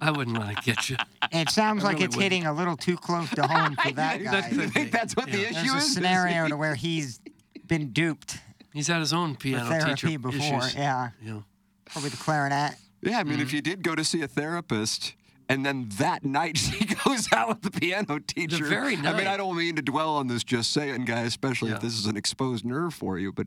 [0.00, 0.96] I wouldn't want to get you.
[1.32, 2.32] It sounds I like really it's wouldn't.
[2.32, 4.40] hitting a little too close to home for that guy.
[4.40, 5.50] That you think that's what the Yeah.
[5.50, 7.20] issue There's a scenario to where he's
[7.66, 8.38] been duped
[8.72, 10.58] He's had his own for piano therapy teacher before.
[10.58, 10.74] issues.
[10.74, 11.40] Yeah, Yeah.
[11.86, 12.74] probably the clarinet.
[13.02, 13.42] Yeah, I mean, Mm-hmm.
[13.42, 15.14] if you did go to see a therapist.
[15.48, 18.64] And then that night she goes out with the piano teacher.
[18.64, 19.26] very I mean.
[19.26, 21.76] I don't mean to dwell on this just saying, guy, especially Yeah.
[21.76, 23.46] if this is an exposed nerve for you, but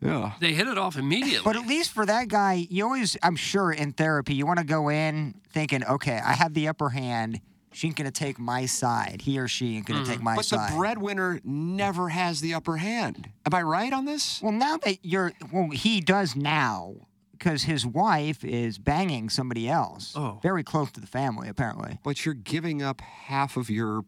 [0.00, 0.32] yeah.
[0.40, 1.42] They hit it off immediately.
[1.44, 4.64] But at least for that guy, you always, I'm sure, in therapy, you want to
[4.64, 7.40] go in thinking, okay, I have the upper hand.
[7.72, 9.20] She's going to take my side.
[9.22, 10.24] He or she is going to take mm-hmm.
[10.24, 10.56] my But side.
[10.56, 13.28] But the breadwinner never has the upper hand.
[13.46, 14.40] Am I right on this?
[14.42, 16.94] well, now that you're, well, he does now
[17.40, 20.12] because his wife is banging somebody else.
[20.14, 20.38] Oh.
[20.42, 21.98] Very close to the family, apparently.
[22.04, 24.04] But you're giving up half of your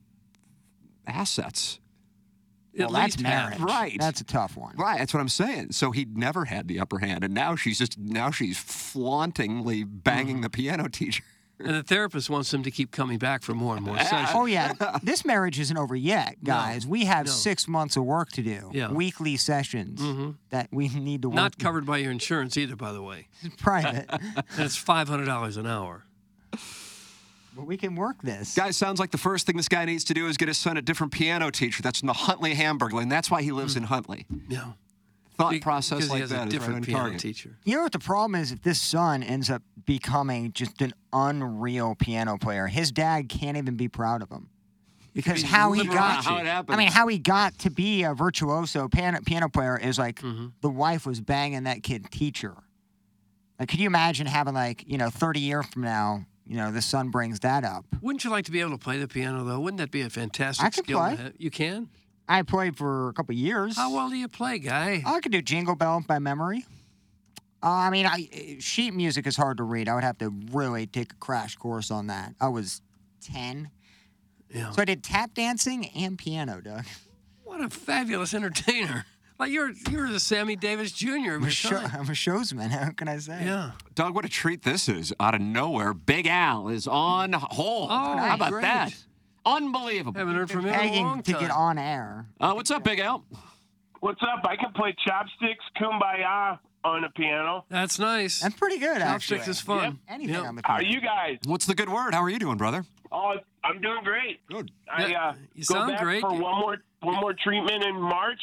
[1.07, 1.81] assets.
[2.75, 3.51] At well, that's least half.
[3.59, 3.61] marriage.
[3.63, 3.97] Right.
[3.99, 4.77] That's a tough one.
[4.77, 5.73] Right, that's what I'm saying.
[5.73, 10.39] So he never had the upper hand, and now she's just now she's flauntingly banging
[10.39, 10.43] Mm.
[10.43, 11.23] the piano teacher.
[11.65, 14.03] And the therapist wants them to keep coming back for more and more ah.
[14.03, 14.31] sessions.
[14.35, 14.73] Oh yeah,
[15.03, 16.87] this marriage isn't over yet, guys.
[16.87, 17.33] we have no.
[17.33, 18.71] six months of work to do.
[18.73, 18.91] Yeah.
[18.91, 20.31] Weekly sessions mm-hmm.
[20.51, 21.37] that we need to work.
[21.37, 23.29] Not covered by your insurance either, by the way.
[23.43, 26.05] It's private, And it's five hundred dollars an hour.
[27.57, 28.55] but we can work this.
[28.55, 30.77] Guys, sounds like the first thing this guy needs to do is get his son
[30.77, 31.83] a different piano teacher.
[31.83, 33.79] That's from the Huntley Hamburg and That's why he lives mm.
[33.79, 34.27] in Huntley.
[34.49, 34.73] Yeah.
[35.43, 37.21] Thought process because like he has that a is different right on piano target.
[37.21, 37.57] teacher.
[37.65, 38.53] You know what the problem is?
[38.53, 43.77] If this son ends up becoming just an unreal piano player, his dad can't even
[43.77, 44.49] be proud of him.
[45.15, 46.75] Because how he got, How it happened.
[46.75, 50.47] I mean, how he got to be a virtuoso piano, piano player is like Mm-hmm.
[50.63, 52.55] the wife was banging that kid teacher.
[53.59, 56.81] Like, could you imagine having like you know, thirty years from now, you know, the
[56.83, 57.85] son brings that up?
[58.01, 59.61] Wouldn't you like to be able to play the piano though?
[59.61, 60.99] Wouldn't that be a fantastic I could skill?
[61.01, 61.25] to play.
[61.25, 61.33] have?
[61.37, 61.89] You can.
[62.29, 63.77] I played for a couple years.
[63.77, 65.03] How well do you play, guy?
[65.05, 66.65] I could do Jingle Bell by memory.
[67.63, 69.89] Uh, I mean, I, sheet music is hard to read.
[69.89, 72.35] I would have to really take a crash course on that.
[72.41, 72.83] I was
[73.23, 73.71] 10.
[74.53, 74.71] Yeah.
[74.73, 76.85] So I did tap dancing and piano, Doug.
[77.45, 79.05] What a fabulous entertainer!
[79.39, 81.09] Like you're you're the Sammy Davis Jr.
[81.09, 81.77] of I'm a, your show.
[81.77, 82.69] I'm a showsman.
[82.71, 83.43] How can I say?
[83.45, 83.73] Yeah.
[83.95, 85.13] Doug, what a treat this is.
[85.21, 87.89] Out of nowhere, Big Al is on hold.
[87.91, 88.63] Oh, How about great.
[88.63, 88.95] that?
[89.45, 90.19] Unbelievable.
[90.19, 91.41] Haven't heard from him in a Begging long to time.
[91.41, 92.27] get on air.
[92.41, 93.25] Uh, what's up, Big Al?
[94.01, 94.45] What's up?
[94.45, 97.65] I can play chopsticks, kumbaya on the piano.
[97.69, 98.41] That's nice.
[98.41, 99.39] That's pretty good, actually.
[99.39, 99.99] Chopsticks is fun.
[100.09, 100.45] Anything Yep.
[100.45, 100.89] on the How piano.
[100.89, 101.39] are you guys?
[101.47, 102.15] What's the good word?
[102.15, 102.85] How are you doing, brother?
[103.13, 104.45] Oh, I'm doing great.
[104.49, 104.71] Good.
[104.93, 106.21] I Yeah, uh, you go sound back great.
[106.23, 108.41] for one more one more treatment in March,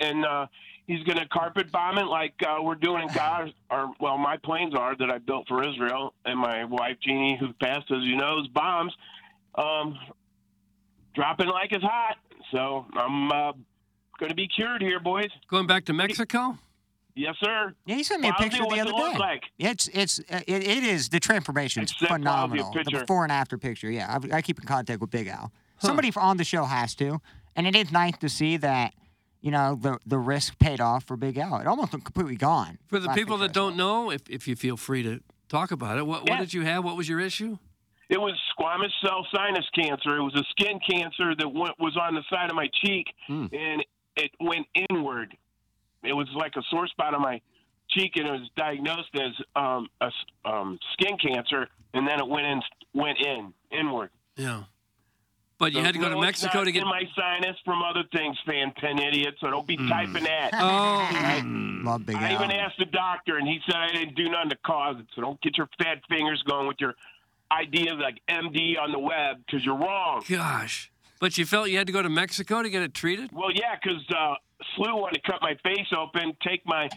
[0.00, 0.46] and uh,
[0.86, 3.52] he's going to carpet bomb it like uh, we're doing in Gaza.
[3.70, 7.52] Or well, my planes are that I built for Israel, and my wife Jeannie, who
[7.54, 8.92] passed as you know, is bombs.
[9.56, 9.98] Um,
[11.14, 12.16] dropping like it's hot.
[12.50, 13.52] So I'm uh,
[14.18, 15.30] going to be cured here, boys.
[15.48, 16.58] Going back to Mexico?
[17.14, 17.74] Yes, sir.
[17.84, 19.18] Yeah, he sent me a Fozzie, picture the other it day.
[19.18, 19.42] like?
[19.58, 22.72] It's it's uh, it, it is the transformation is I sent Fozzie a phenomenal.
[22.72, 23.00] The picture.
[23.00, 23.90] before and after picture.
[23.90, 25.52] Yeah, I, I keep in contact with Big Al.
[25.78, 27.20] Somebody on the show has to,
[27.56, 28.94] and it is nice to see that
[29.40, 31.58] you know the the risk paid off for Big Al.
[31.58, 32.78] It almost completely gone.
[32.86, 36.06] For the people that don't know, if, if you feel free to talk about it,
[36.06, 36.84] what, what did you have?
[36.84, 37.58] What was your issue?
[38.12, 40.18] It was squamous cell sinus cancer.
[40.18, 43.82] It was a skin cancer that went, was on the side of my cheek, and
[44.16, 45.34] it went inward.
[46.04, 47.40] It was like a sore spot on my
[47.88, 50.12] cheek, and it was diagnosed as um, a s-
[50.44, 52.60] um, skin cancer, and then it went in,
[52.92, 54.10] went in inward.
[54.36, 54.64] Yeah.
[55.58, 56.82] But you So, had to go to no, it's Mexico to get.
[56.82, 59.36] in my sinus from other things, fan pen idiot.
[59.40, 60.50] So don't be typing that.
[60.60, 61.42] Oh,
[61.90, 64.56] Love Big I even asked the doctor, and he said I didn't do nothing to
[64.66, 65.06] cause it.
[65.14, 66.94] So don't get your fat fingers going with your
[67.60, 70.22] ideas like MD on the web because you're wrong.
[70.28, 70.90] gosh.
[71.20, 73.30] But you felt you had to go to Mexico to get it treated?
[73.32, 74.34] Well, yeah, because uh,
[74.76, 76.88] SLU wanted to cut my face open, take my,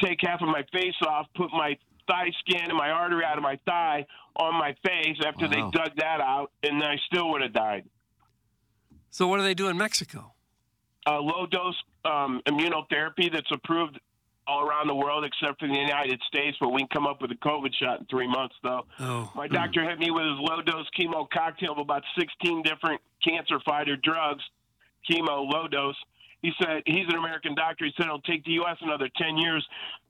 [0.00, 1.76] take half of my face off, put my
[2.08, 5.16] thigh skin and my artery out of my thigh on my face.
[5.26, 5.50] After Wow.
[5.50, 7.84] they dug that out, and I still would have died.
[9.10, 10.32] So what do they do in Mexico?
[11.06, 13.98] Uh, low dose um, immunotherapy that's approved
[14.50, 17.30] all around the world except for the United States, but we can come up with
[17.30, 18.84] a COVID shot in three months, though.
[18.98, 23.00] Oh, My doctor hit me with his low dose chemo cocktail of about 16 different
[23.22, 24.42] cancer fighter drugs,
[25.08, 25.96] chemo low dose.
[26.42, 27.84] He said he's an American doctor.
[27.84, 28.76] He said it'll take the U.S.
[28.80, 29.64] another 10 years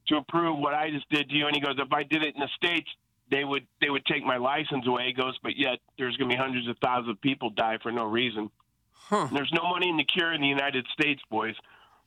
[0.09, 1.47] to approve what I just did to you.
[1.47, 2.89] And he goes, if I did it in the states,
[3.31, 5.07] they would they would take my license away.
[5.07, 7.93] He goes, but yet there's going to be hundreds of thousands of people die for
[7.93, 8.51] no reason.
[8.93, 9.29] Huh.
[9.33, 11.55] There's no money in the cure in the United States, boys.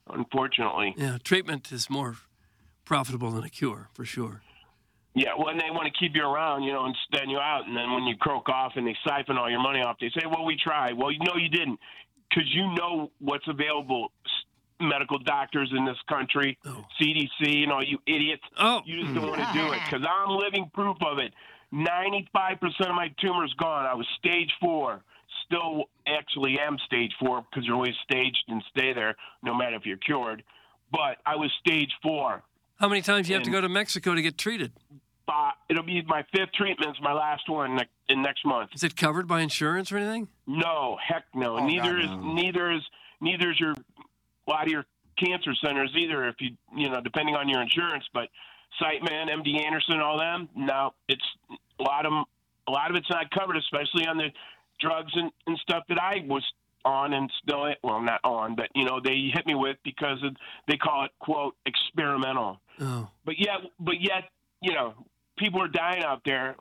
[0.10, 0.94] Unfortunately.
[0.98, 1.18] yeah.
[1.24, 2.16] Treatment is more
[2.86, 4.42] profitable than a cure, for sure.
[5.16, 7.68] Yeah, well, and they want to keep you around, you know, and stand you out.
[7.68, 10.26] And then when you croak off and they siphon all your money off, they say,
[10.26, 10.98] well, we tried.
[10.98, 11.80] Well, you know you didn't
[12.30, 14.12] because you know what's available.
[14.82, 16.84] Medical doctors in this country, Oh.
[17.00, 18.42] CDC, and all you idiots.
[18.58, 19.30] Oh, You just don't mm.
[19.38, 21.32] want to do it because I'm living proof of it.
[21.72, 23.86] 95% of my tumor's gone.
[23.86, 25.02] I was stage four.
[25.46, 29.86] Still, actually, am stage four because you're always staged and stay there no matter if
[29.86, 30.44] you're cured.
[30.92, 32.44] But I was stage four.
[32.78, 34.72] how many times you have to go to Mexico to get treated?
[35.28, 36.92] Uh, it'll be my fifth treatment.
[36.92, 38.72] It's my last one ne- in next month.
[38.76, 40.28] Is it covered by insurance or anything?
[40.46, 41.58] No, heck no.
[41.58, 42.34] Oh, neither God, is no.
[42.34, 42.82] neither is
[43.22, 44.86] neither is your a lot of your
[45.18, 46.28] cancer centers either.
[46.28, 48.28] If you you know depending on your insurance, but
[48.82, 50.50] Siteman, MD Anderson, all them.
[50.56, 51.24] No, it's
[51.80, 52.12] a lot of
[52.68, 54.28] a lot of it's not covered, especially on the
[54.84, 56.44] drugs and, and stuff that I was
[56.86, 60.36] on and still well not on, but you know they hit me with because of,
[60.68, 62.60] they call it quote experimental.
[62.80, 63.08] Oh.
[63.26, 64.26] But yet, but yet,
[64.62, 64.94] you know,
[65.38, 66.56] people are dying out there.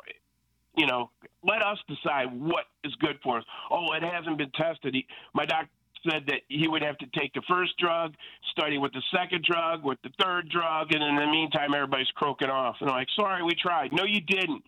[0.76, 1.11] You know,
[1.44, 3.44] let us decide what is good for us.
[3.70, 4.94] Oh, it hasn't been tested.
[4.94, 5.68] He, my doctor
[6.08, 8.14] said that he would have to take the first drug,
[8.52, 12.48] study with the second drug, with the third drug, and in the meantime, everybody's croaking
[12.48, 12.76] off.
[12.80, 13.92] And I'm like, sorry, we tried.
[13.92, 14.64] No, you didn't.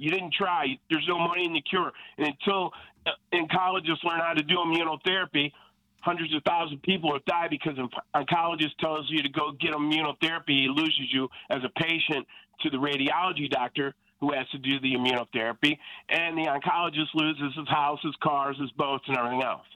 [0.00, 0.78] You didn't try.
[0.88, 1.92] There's no money in the cure.
[2.16, 2.70] And until
[3.04, 5.52] uh, oncologists learn how to do immunotherapy,
[6.00, 9.72] hundreds of thousands of people have died because an oncologist tells you to go get
[9.72, 10.64] immunotherapy.
[10.64, 12.26] He loses you as a patient
[12.62, 15.76] to the radiology doctor who has to do the immunotherapy,
[16.08, 19.66] and the oncologist loses his house, his cars, his boats, and everything else.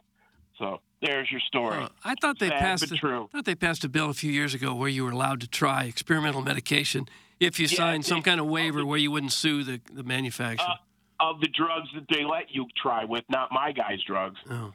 [0.58, 1.84] So there's your story.
[1.84, 2.90] Uh, I thought they Sad, passed.
[2.92, 3.28] A, true.
[3.32, 5.48] I thought they passed a bill a few years ago where you were allowed to
[5.48, 7.08] try experimental medication
[7.40, 10.66] if you Yeah, signed some kind of waiver where you wouldn't sue the, the manufacturer.
[10.68, 14.38] Uh, of the drugs that they let you try with, not my guy's drugs.
[14.50, 14.72] oh.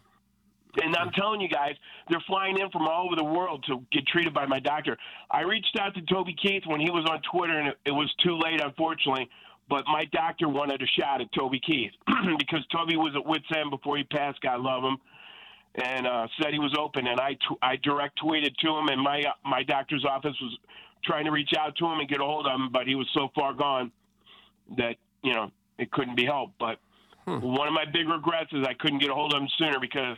[0.83, 1.73] And I'm telling you guys,
[2.09, 4.95] they're flying in from all over the world to get treated by my doctor.
[5.31, 8.13] I reached out to Toby Keith when he was on Twitter, and it, it was
[8.23, 9.27] too late, unfortunately.
[9.67, 11.91] But my doctor wanted a shot at Toby Keith
[12.37, 14.39] because Toby was at wit's end before he passed.
[14.41, 14.97] God love him,
[15.75, 17.07] and uh, said he was open.
[17.07, 20.57] And I direct tweeted to him, and my my doctor's office was
[21.03, 23.07] trying to reach out to him and get a hold of him, but he was
[23.13, 23.91] so far gone
[24.77, 26.53] that you know it couldn't be helped.
[26.59, 26.79] But
[27.25, 30.17] one of my big regrets is I couldn't get a hold of him sooner because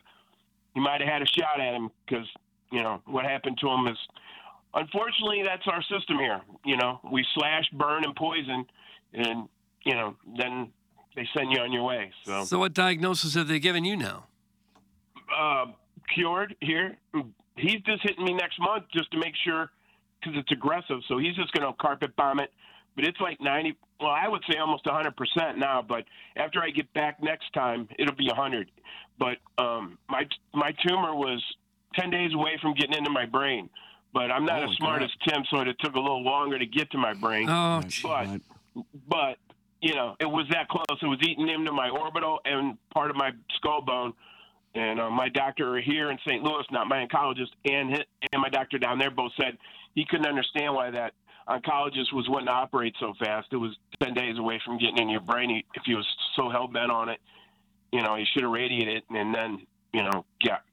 [0.73, 2.25] he might have had a shot at him because
[2.71, 3.97] you know what happened to him is
[4.73, 8.65] unfortunately that's our system here you know we slash burn and poison
[9.13, 9.49] and
[9.83, 10.69] you know then
[11.15, 14.27] they send you on your way so So what diagnosis have they given you now?
[15.37, 15.65] Uh,
[16.13, 16.97] cured here.
[17.55, 19.69] He's just hitting me next month just to make sure
[20.19, 20.97] because it's aggressive.
[21.07, 22.51] So he's just going to carpet bomb it.
[22.95, 26.03] But it's like 90 well i would say almost 100% now but
[26.35, 28.69] after i get back next time it'll be 100
[29.17, 31.43] but um, my my tumor was
[31.95, 33.69] 10 days away from getting into my brain.
[34.13, 35.09] But i'm not Holy as smart crap.
[35.09, 37.47] as tim so it took a little longer to get to my brain.
[37.49, 38.41] Oh, but
[39.07, 39.37] but
[39.79, 40.99] you know it was that close.
[41.01, 44.13] It was eating into my orbital and part of my skull bone
[44.73, 46.43] and uh, my doctor here in St.
[46.43, 47.93] Louis, not my oncologist, and
[48.31, 49.57] and my doctor down there both said
[49.95, 51.13] he couldn't understand why that
[51.47, 53.47] oncologist was wanting to operate so fast.
[53.51, 55.49] It was 10 days away from getting in your brain.
[55.49, 57.19] He, if he was so hell bent on it,
[57.91, 60.63] you know, he should have radiated it and then, you know, got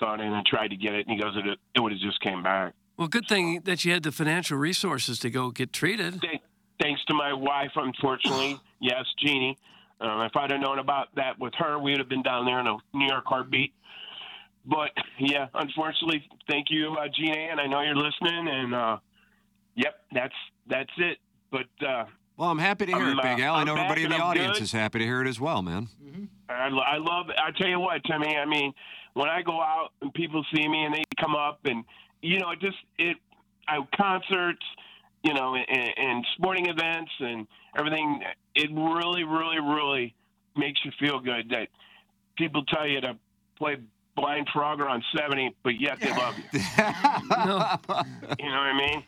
[0.00, 1.06] gone in and tried to get it.
[1.06, 2.74] And he goes, it, it would have just came back.
[2.96, 6.20] well, good thing that you had the financial resources to go get treated.
[6.20, 6.42] Thank,
[6.80, 9.56] thanks to my wife, unfortunately, yes, Jeannie.
[10.00, 12.60] Um, if I'd have known about that with her, we would have been down there
[12.60, 13.72] in a New York heartbeat.
[14.66, 18.48] But yeah, unfortunately, thank you, uh, Gina, and I know you're listening.
[18.48, 18.96] And uh,
[19.74, 20.34] yep, that's
[20.68, 21.18] that's it.
[21.50, 22.04] But uh,
[22.36, 23.54] Well, I'm happy to hear I'm, it, Big uh, Al.
[23.56, 24.64] I know everybody in the audience good.
[24.64, 25.88] is happy to hear it as well, man.
[26.48, 27.26] I, lo- I love.
[27.30, 28.36] I tell you what, Timmy.
[28.36, 28.72] I mean,
[29.12, 31.84] when I go out and people see me and they come up and
[32.22, 33.16] you know, it just it.
[33.68, 34.64] I concerts,
[35.22, 37.46] you know, and, and sporting events and
[37.78, 38.20] everything.
[38.54, 40.14] It really, really, really
[40.56, 41.68] makes you feel good that
[42.36, 43.16] people tell you to
[43.56, 43.76] play
[44.16, 46.44] Blind Frogger on seventy, but yet they love you.
[48.38, 49.02] You know what I mean?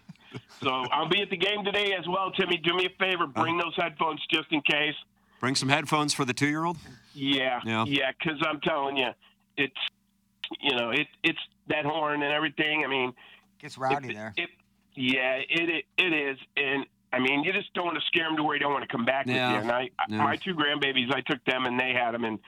[0.63, 2.57] So I'll be at the game today as well, Timmy.
[2.59, 3.65] Do me a favor, bring uh-huh.
[3.65, 4.95] those headphones just in case.
[5.41, 6.77] Bring some headphones for the two-year-old.
[7.15, 7.85] Yeah, Yeah.
[7.87, 9.09] yeah, because I'm telling you,
[9.57, 9.75] it's
[10.61, 12.85] you know it it's that horn and everything.
[12.85, 13.13] I mean,
[13.59, 14.35] Gets rowdy there.
[14.37, 14.51] it
[14.95, 18.37] yeah, it, it it is, and I mean you just don't want to scare them
[18.37, 19.63] to where you don't want to come back Yeah, with you.
[19.63, 20.19] And I, yeah.
[20.23, 22.39] my two grandbabies, I took them and they had them and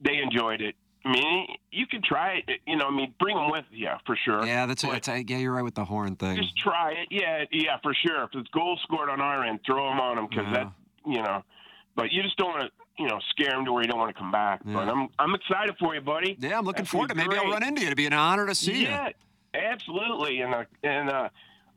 [0.00, 0.74] they enjoyed it.
[1.04, 2.60] I mean, you can try it.
[2.66, 4.46] You know, I mean, bring them with you for sure.
[4.46, 5.38] Yeah, that's, But that's yeah.
[5.38, 6.36] You're right with the horn thing.
[6.36, 7.08] Just try it.
[7.10, 8.22] Yeah, yeah, for sure.
[8.24, 10.52] If it's goal scored on our end, throw them on them because Yeah.
[10.64, 10.72] that,
[11.06, 11.42] you know.
[11.96, 12.70] But you just don't want to,
[13.02, 14.60] you know, scare them to where you don't want to come back.
[14.64, 16.36] But I'm, I'm excited for you, buddy.
[16.38, 17.14] Yeah, I'm looking That's forward to.
[17.16, 17.88] Maybe be I'll run into you.
[17.88, 18.88] It'd be an honor to see you.
[18.88, 19.08] yeah,
[19.54, 20.40] absolutely.
[20.40, 21.28] And uh, and uh,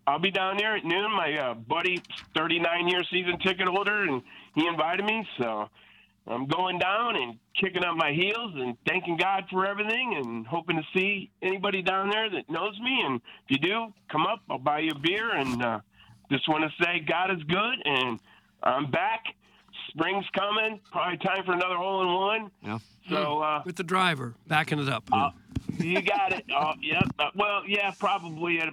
[0.08, 1.12] I'll be down there at noon.
[1.12, 2.02] My uh, buddy,
[2.36, 4.22] 39 year season ticket holder, and
[4.54, 5.28] he invited me.
[5.40, 5.68] So
[6.28, 10.76] I'm going down and kicking up my heels and thanking God for everything and hoping
[10.78, 13.02] to see anybody down there that knows me.
[13.06, 13.16] And
[13.48, 14.42] if you do, come up.
[14.50, 15.32] I'll buy you a beer.
[15.32, 15.80] And uh,
[16.32, 18.20] just want to say God is good, and
[18.62, 19.24] I'm back.
[19.90, 20.80] Spring's coming.
[20.92, 22.52] Probably time for another hole in one.
[22.62, 22.80] Yeah.
[23.10, 25.10] So uh, With the driver backing it up.
[25.80, 26.46] you got it.
[26.56, 27.04] Oh, yep.
[27.20, 28.62] Uh, well, yeah, probably.
[28.62, 28.68] uh,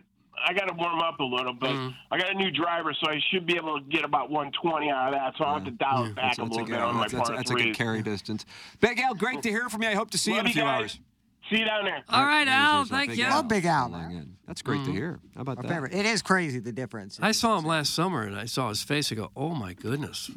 [0.47, 1.71] I got to warm up a little, bit.
[1.71, 1.95] Mm.
[2.11, 5.09] I got a new driver, so I should be able to get about 120 out
[5.09, 5.35] of that.
[5.39, 6.95] So I'll have to dial it back That's, a that's little a bit good, on
[6.95, 8.45] my that's, that's, par that's a good carry distance.
[8.81, 9.89] Big Al, great to hear from you.
[9.89, 10.81] I hope to see you in a few guys.
[10.81, 11.01] hours.
[11.51, 12.03] See you down there.
[12.09, 12.85] All right, There's- Al.
[12.85, 13.25] Thank Big you.
[13.29, 14.11] Love Big Al, calling man.
[14.17, 14.37] in.
[14.47, 15.19] That's great to hear.
[15.35, 15.69] How about My that?
[15.75, 15.93] favorite.
[15.95, 17.19] It is crazy the difference.
[17.21, 19.11] I saw him last summer and I saw his face.
[19.11, 20.31] I go, oh my goodness.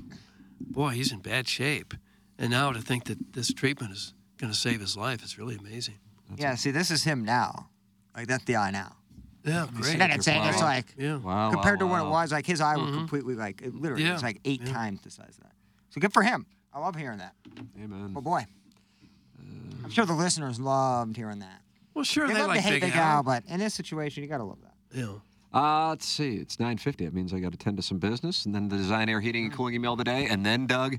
[0.60, 1.94] Boy, he's in bad shape.
[2.38, 5.56] And now to think that this treatment is going to save his life is really
[5.56, 5.96] amazing.
[6.38, 7.70] yeah, see, this is him now.
[8.16, 8.96] Like that's the eye now.
[9.46, 9.86] Yeah, great.
[9.86, 10.50] see what I'm?
[10.50, 11.18] It's like Yeah.
[11.18, 12.12] Wow, compared wow, to what it wow.
[12.22, 12.98] was, like his eye was Mhm.
[12.98, 14.14] completely like it literally Yeah.
[14.14, 14.74] it's like eight Yeah.
[14.74, 15.54] times the size of that.
[15.90, 16.46] So good for him.
[16.74, 17.36] I love hearing that.
[17.82, 18.14] Amen.
[18.16, 18.46] Oh boy.
[19.84, 21.62] I'm sure the listeners loved hearing that.
[21.94, 23.18] Well, sure, they, they love like to hate Big Big Al.
[23.18, 24.74] Al, but in this situation, you gotta love that.
[24.94, 25.14] Yeah.
[25.54, 26.36] Uh, let's see.
[26.36, 27.06] It's 9:50.
[27.06, 29.46] That means I got to tend to some business, and then the design, air, heating,
[29.46, 29.56] and Mm.
[29.56, 30.98] cooling email today, and then Doug,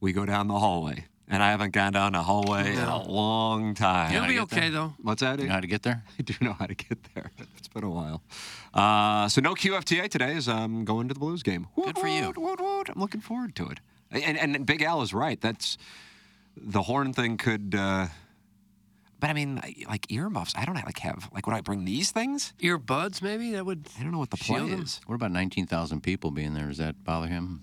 [0.00, 3.74] we go down the hallway, and I haven't gone down the hallway in a long
[3.74, 4.12] time.
[4.12, 4.94] You'll be okay though.
[5.02, 5.40] What's that?
[5.40, 6.02] You know how to get there?
[6.18, 7.30] I do know how to get there.
[7.58, 8.22] It's been a while.
[8.72, 11.66] Uh, so no QFTA today as I'm going to the Blues game.
[11.76, 12.26] Good for you.
[12.28, 12.88] Woot, woot, woot.
[12.88, 13.80] I'm looking forward to it.
[14.10, 15.38] And, and Big Al is right.
[15.40, 15.76] That's
[16.56, 17.74] the horn thing could.
[17.74, 18.06] Uh,
[19.20, 20.54] but I mean, I- like earmuffs.
[20.56, 22.54] I don't like have like would I bring these things?
[22.60, 23.86] Earbuds, maybe that would.
[23.98, 24.82] I don't know what the play Shield 'em?
[24.82, 25.00] is.
[25.06, 26.68] What about 19,000 people being there?
[26.68, 27.60] Does that bother him?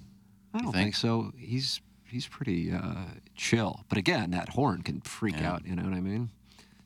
[0.54, 0.86] I don't think?
[0.94, 0.96] think?
[0.96, 1.32] so.
[1.38, 1.82] He's
[2.16, 2.96] he's pretty uh,
[3.36, 3.84] chill.
[3.90, 5.52] But again, that horn can freak Yeah.
[5.52, 5.66] out.
[5.68, 6.30] You know what I mean?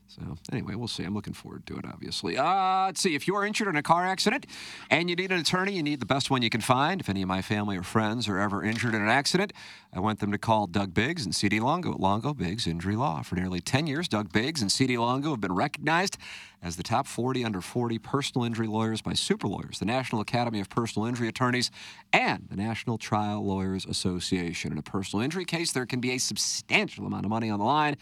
[0.08, 0.22] So
[0.52, 1.04] anyway, we'll see.
[1.04, 1.84] I'm looking forward to it.
[1.84, 2.36] Obviously.
[2.36, 3.14] Uh, let's see.
[3.14, 4.44] If you are injured in a car accident
[4.90, 7.00] and you need an attorney, you need the best one you can find.
[7.00, 9.52] If any of my family or friends are ever injured in an accident,
[9.92, 13.22] I want them to call Doug Biggs and CD Longo at Longo Biggs Injury Law.
[13.22, 16.18] For nearly 10 years, Doug Biggs and CD Longo have been recognized
[16.62, 20.60] as the top 40 under 40 personal injury lawyers by Super Lawyers, the National Academy
[20.60, 21.70] of Personal Injury Attorneys,
[22.12, 24.72] and the National Trial Lawyers Association.
[24.72, 27.64] In a personal injury case, there can be a substantial amount of money on the
[27.64, 27.96] line.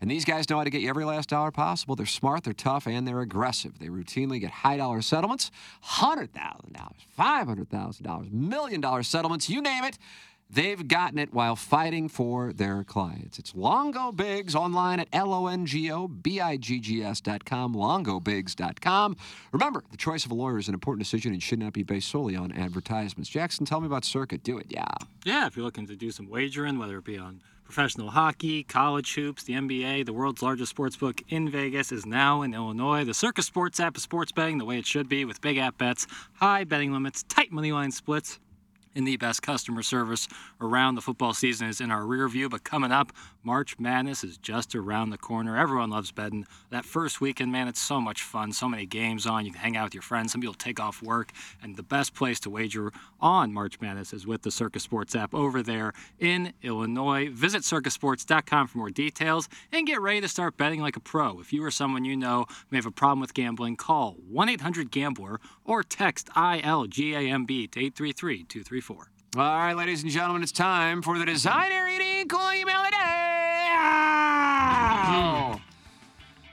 [0.00, 1.96] And these guys know how to get you every last dollar possible.
[1.96, 3.78] They're smart, they're tough, and they're aggressive.
[3.78, 5.50] They routinely get high dollar settlements
[5.82, 6.28] $100,000,
[7.18, 9.98] $500,000, million dollar settlements, you name it.
[10.50, 13.38] They've gotten it while fighting for their clients.
[13.38, 17.20] It's Longo Biggs online at L O N G O B I G G S
[17.20, 19.16] dot com, longobiggs.com.
[19.52, 22.08] Remember, the choice of a lawyer is an important decision and should not be based
[22.08, 23.28] solely on advertisements.
[23.28, 24.38] Jackson, tell me about Circa.
[24.38, 24.84] Do it, yeah.
[25.24, 29.14] Yeah, if you're looking to do some wagering, whether it be on professional hockey, college
[29.14, 33.04] hoops, the NBA, the world's largest sports book in Vegas is now in Illinois.
[33.04, 35.78] The Circa Sports app is sports betting the way it should be with big app
[35.78, 38.38] bets, high betting limits, tight money line splits.
[38.96, 40.28] And the best customer service
[40.60, 42.48] around the football season is in our rear view.
[42.48, 43.12] But coming up,
[43.44, 45.56] March Madness is just around the corner.
[45.56, 46.46] Everyone loves betting.
[46.70, 48.52] That first weekend, man, it's so much fun.
[48.52, 49.44] So many games on.
[49.44, 50.32] You can hang out with your friends.
[50.32, 51.30] Some people take off work.
[51.62, 52.90] And the best place to wager
[53.20, 57.28] on March Madness is with the Circa Sports app over there in Illinois.
[57.30, 61.38] Visit circasports.com for more details and get ready to start betting like a pro.
[61.38, 64.90] If you or someone you know may have a problem with gambling, call 1 800
[64.90, 69.10] Gambler or text ILGAMB to 833 234.
[69.36, 72.83] All right, ladies and gentlemen, it's time for the designer eating cool email.
[75.06, 75.60] Ow!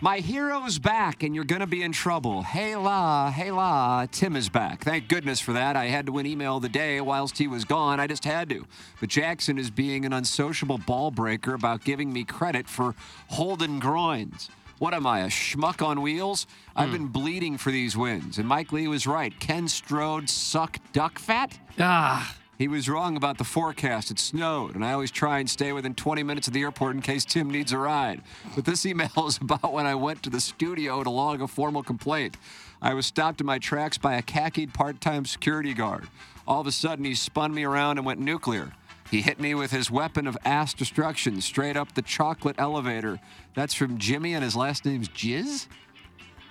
[0.01, 2.41] My hero's back, and you're going to be in trouble.
[2.41, 4.83] Hey la, hey la, Tim is back.
[4.83, 5.75] Thank goodness for that.
[5.75, 7.99] I had to win email the day whilst he was gone.
[7.99, 8.65] I just had to.
[8.99, 12.95] But Jackson is being an unsociable ball breaker about giving me credit for
[13.29, 14.49] holding groins.
[14.79, 16.47] What am I, a schmuck on wheels?
[16.75, 18.39] I've been bleeding for these wins.
[18.39, 19.31] And Mike Lee was right.
[19.39, 21.57] Ken Strode suck duck fat?
[21.79, 24.11] Ah, He was wrong about the forecast.
[24.11, 27.01] It snowed, and I always try and stay within 20 minutes of the airport in
[27.01, 28.21] case Tim needs a ride.
[28.53, 31.81] But this email is about when I went to the studio to log a formal
[31.81, 32.37] complaint.
[32.79, 36.07] I was stopped in my tracks by a khakied part time security guard.
[36.47, 38.73] All of a sudden, he spun me around and went nuclear.
[39.09, 43.19] He hit me with his weapon of ass destruction straight up the chocolate elevator.
[43.55, 45.65] That's from Jimmy, and his last name's Jizz?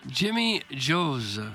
[0.09, 1.39] Jimmy Joes.
[1.39, 1.55] Uh,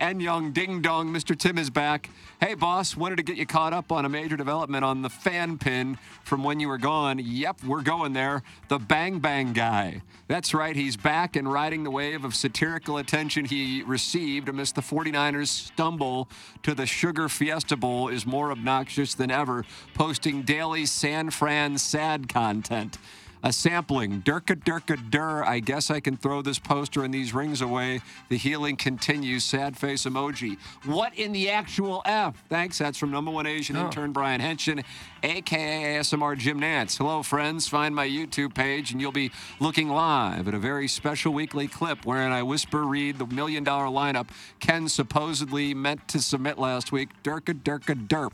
[0.00, 1.36] And young ding dong, Mr.
[1.36, 2.08] Tim is back.
[2.40, 5.58] Hey, boss, wanted to get you caught up on a major development on the fan
[5.58, 7.18] pin from when you were gone.
[7.18, 8.44] Yep, we're going there.
[8.68, 10.02] The Bang Bang guy.
[10.28, 14.82] That's right, he's back and riding the wave of satirical attention he received amidst the
[14.82, 16.28] 49ers' stumble
[16.62, 22.28] to the Sugar Fiesta Bowl is more obnoxious than ever, posting daily San Fran sad
[22.28, 22.98] content.
[23.42, 25.44] A sampling, Durka Durka Dur.
[25.44, 28.00] I guess I can throw this poster and these rings away.
[28.28, 29.44] The healing continues.
[29.44, 30.58] Sad face emoji.
[30.84, 32.42] What in the actual F?
[32.48, 32.78] Thanks.
[32.78, 33.84] That's from number one Asian oh.
[33.84, 34.84] intern Brian Henshin,
[35.22, 36.98] aka ASMR Jim Nantz.
[36.98, 37.68] Hello, friends.
[37.68, 39.30] Find my YouTube page and you'll be
[39.60, 43.86] looking live at a very special weekly clip wherein I whisper read the million dollar
[43.86, 44.28] lineup
[44.58, 47.10] Ken supposedly meant to submit last week.
[47.22, 48.32] Durka Durka Derp.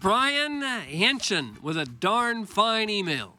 [0.00, 3.36] Brian Henshin with a darn fine email.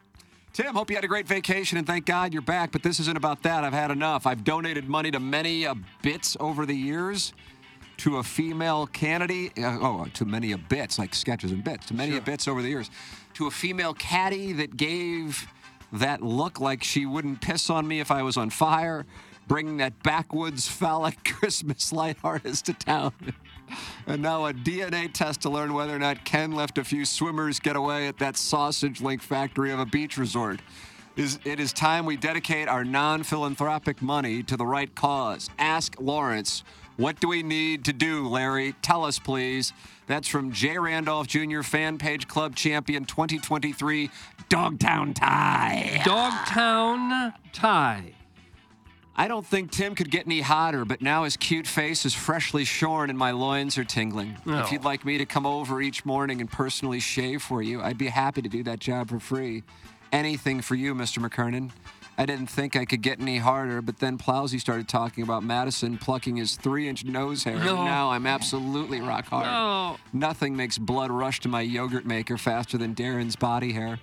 [0.56, 3.18] Tim, hope you had a great vacation and thank God you're back, but this isn't
[3.18, 3.66] about that.
[3.66, 4.26] I've had enough.
[4.26, 7.34] I've donated money to many uh, bits over the years
[7.98, 9.52] to a female candidate.
[9.60, 12.62] Uh, oh, to many a bits, like sketches and bits, to many a bits over
[12.62, 12.90] the years.
[13.34, 15.46] To a female caddy that gave
[15.92, 19.06] that look like she wouldn't piss on me if I was on fire,
[19.50, 23.12] bringing that backwoods phallic Christmas light artist to town.
[24.08, 27.60] And now a DNA test to learn whether or not Ken left a few swimmers
[27.60, 30.62] get away at that sausage link factory of a beach resort.
[31.16, 35.50] is it is time we dedicate our non-philanthropic money to the right cause.
[35.58, 36.64] Ask Lawrence.
[36.98, 38.74] What do we need to do, Larry?
[38.82, 39.74] Tell us, please.
[40.08, 40.78] That's from J.
[40.78, 41.62] Randolph Jr.
[41.62, 44.10] Fan Page Club Champion 2023
[44.48, 46.02] Dogtown Tie.
[46.06, 48.14] Dogtown tie.
[49.18, 52.66] I don't think Tim could get any hotter, but now his cute face is freshly
[52.66, 54.36] shorn and my loins are tingling.
[54.46, 54.60] Oh.
[54.60, 57.98] If you'd like me to come over each morning and personally shave for you, I'd
[57.98, 59.64] be happy to do that job for free.
[60.12, 61.26] Anything for you, Mr.
[61.26, 61.72] McKernan.
[62.18, 65.98] I didn't think I could get any harder, but then Plowsy started talking about Madison
[65.98, 67.58] plucking his three inch nose hair.
[67.58, 67.76] No.
[67.76, 69.46] And now I'm absolutely rock hard.
[69.46, 69.98] No.
[70.14, 74.00] Nothing makes blood rush to my yogurt maker faster than Darren's body hair.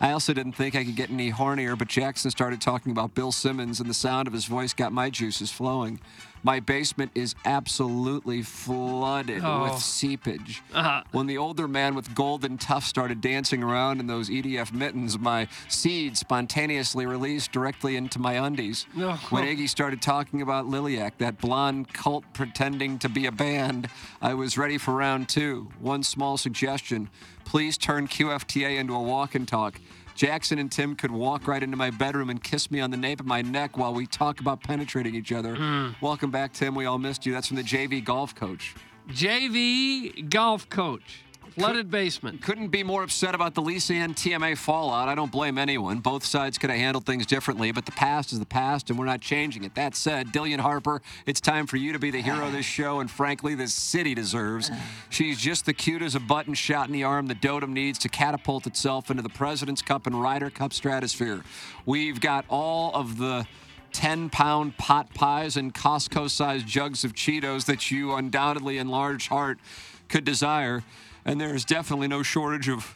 [0.00, 3.32] I also didn't think I could get any hornier, but Jackson started talking about Bill
[3.32, 6.00] Simmons, and the sound of his voice got my juices flowing.
[6.44, 9.62] My basement is absolutely flooded Oh.
[9.62, 10.62] with seepage.
[10.74, 11.02] Uh-huh.
[11.10, 15.48] When the older man with golden tuft started dancing around in those EDF mittens, my
[15.68, 18.84] seed spontaneously released directly into my undies.
[18.94, 19.14] No.
[19.30, 23.88] When Iggy started talking about Liliac, that blonde cult pretending to be a band,
[24.20, 25.70] I was ready for round two.
[25.80, 27.08] One small suggestion
[27.44, 29.78] please turn QFTA into a walk and talk.
[30.14, 33.20] Jackson and Tim could walk right into my bedroom and kiss me on the nape
[33.20, 35.56] of my neck while we talk about penetrating each other.
[35.56, 35.90] Hmm.
[36.00, 36.74] Welcome back, Tim.
[36.74, 37.32] We all missed you.
[37.32, 38.74] That's from the JV golf coach.
[39.08, 41.23] JV golf coach.
[41.54, 42.42] Flooded basement.
[42.42, 45.08] Couldn't be more upset about the Lisa Ann TMA fallout.
[45.08, 46.00] I don't blame anyone.
[46.00, 49.04] Both sides could have handled things differently, but the past is the past, and we're
[49.04, 49.76] not changing it.
[49.76, 52.98] That said, Dillion Harper, it's time for you to be the hero of this show,
[52.98, 54.68] and frankly, this city deserves.
[55.10, 58.08] She's just the cute as a button shot in the arm that Dotem needs to
[58.08, 61.44] catapult itself into the President's Cup and Ryder Cup stratosphere.
[61.86, 63.46] We've got all of the
[63.92, 69.28] 10 pound pot pies and Costco sized jugs of Cheetos that you undoubtedly in large
[69.28, 69.60] heart
[70.08, 70.82] could desire.
[71.24, 72.94] And there's definitely no shortage of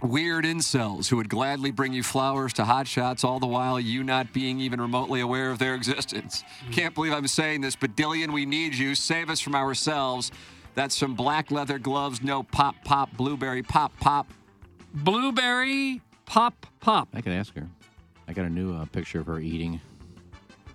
[0.00, 4.02] weird incels who would gladly bring you flowers to hot shots, all the while you
[4.02, 6.42] not being even remotely aware of their existence.
[6.72, 8.94] Can't believe I'm saying this, but Dillion, we need you.
[8.94, 10.32] Save us from ourselves.
[10.74, 14.26] That's some black leather gloves, no pop, pop, blueberry, pop, pop.
[14.94, 17.08] Blueberry pop pop.
[17.14, 17.66] I could ask her.
[18.28, 19.80] I got a new uh, picture of her eating.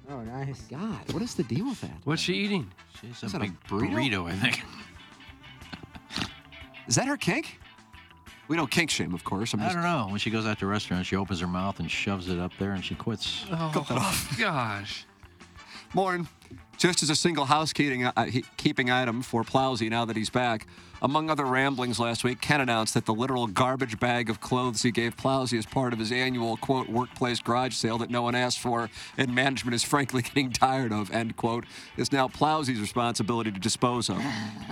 [0.10, 0.62] Oh, nice.
[0.70, 1.92] God, what is the deal with that?
[2.04, 2.72] What's she eating?
[3.02, 3.92] She's Is a that a big burrito?
[3.94, 4.62] burrito, I think.
[6.88, 7.60] Is that her kink?
[8.48, 9.54] We don't kink shame, of course.
[9.54, 10.08] I'm I just don't know.
[10.10, 12.54] When she goes out to a restaurant, she opens her mouth and shoves it up
[12.60, 13.46] there, and she quits.
[13.52, 13.86] Oh,
[14.40, 15.06] gosh.
[15.94, 16.28] Morning.
[16.78, 20.68] Just as a single housekeeping uh, keeping item for Plowsy now that he's back,
[21.02, 24.92] among other ramblings last week, Ken announced that the literal garbage bag of clothes he
[24.92, 28.60] gave Plowsy as part of his annual, quote, workplace garage sale that no one asked
[28.60, 31.66] for and management is frankly getting tired of, end quote,
[31.98, 34.22] is now Plowsy's responsibility to dispose of.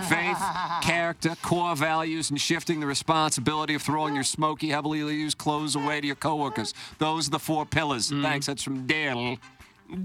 [0.08, 0.38] Faith,
[0.82, 6.00] character, core values, and shifting the responsibility of throwing your smoky, heavily used clothes away
[6.00, 6.72] to your coworkers.
[6.98, 8.10] Those are the four pillars.
[8.10, 8.46] Thanks.
[8.46, 9.38] That's from Dale.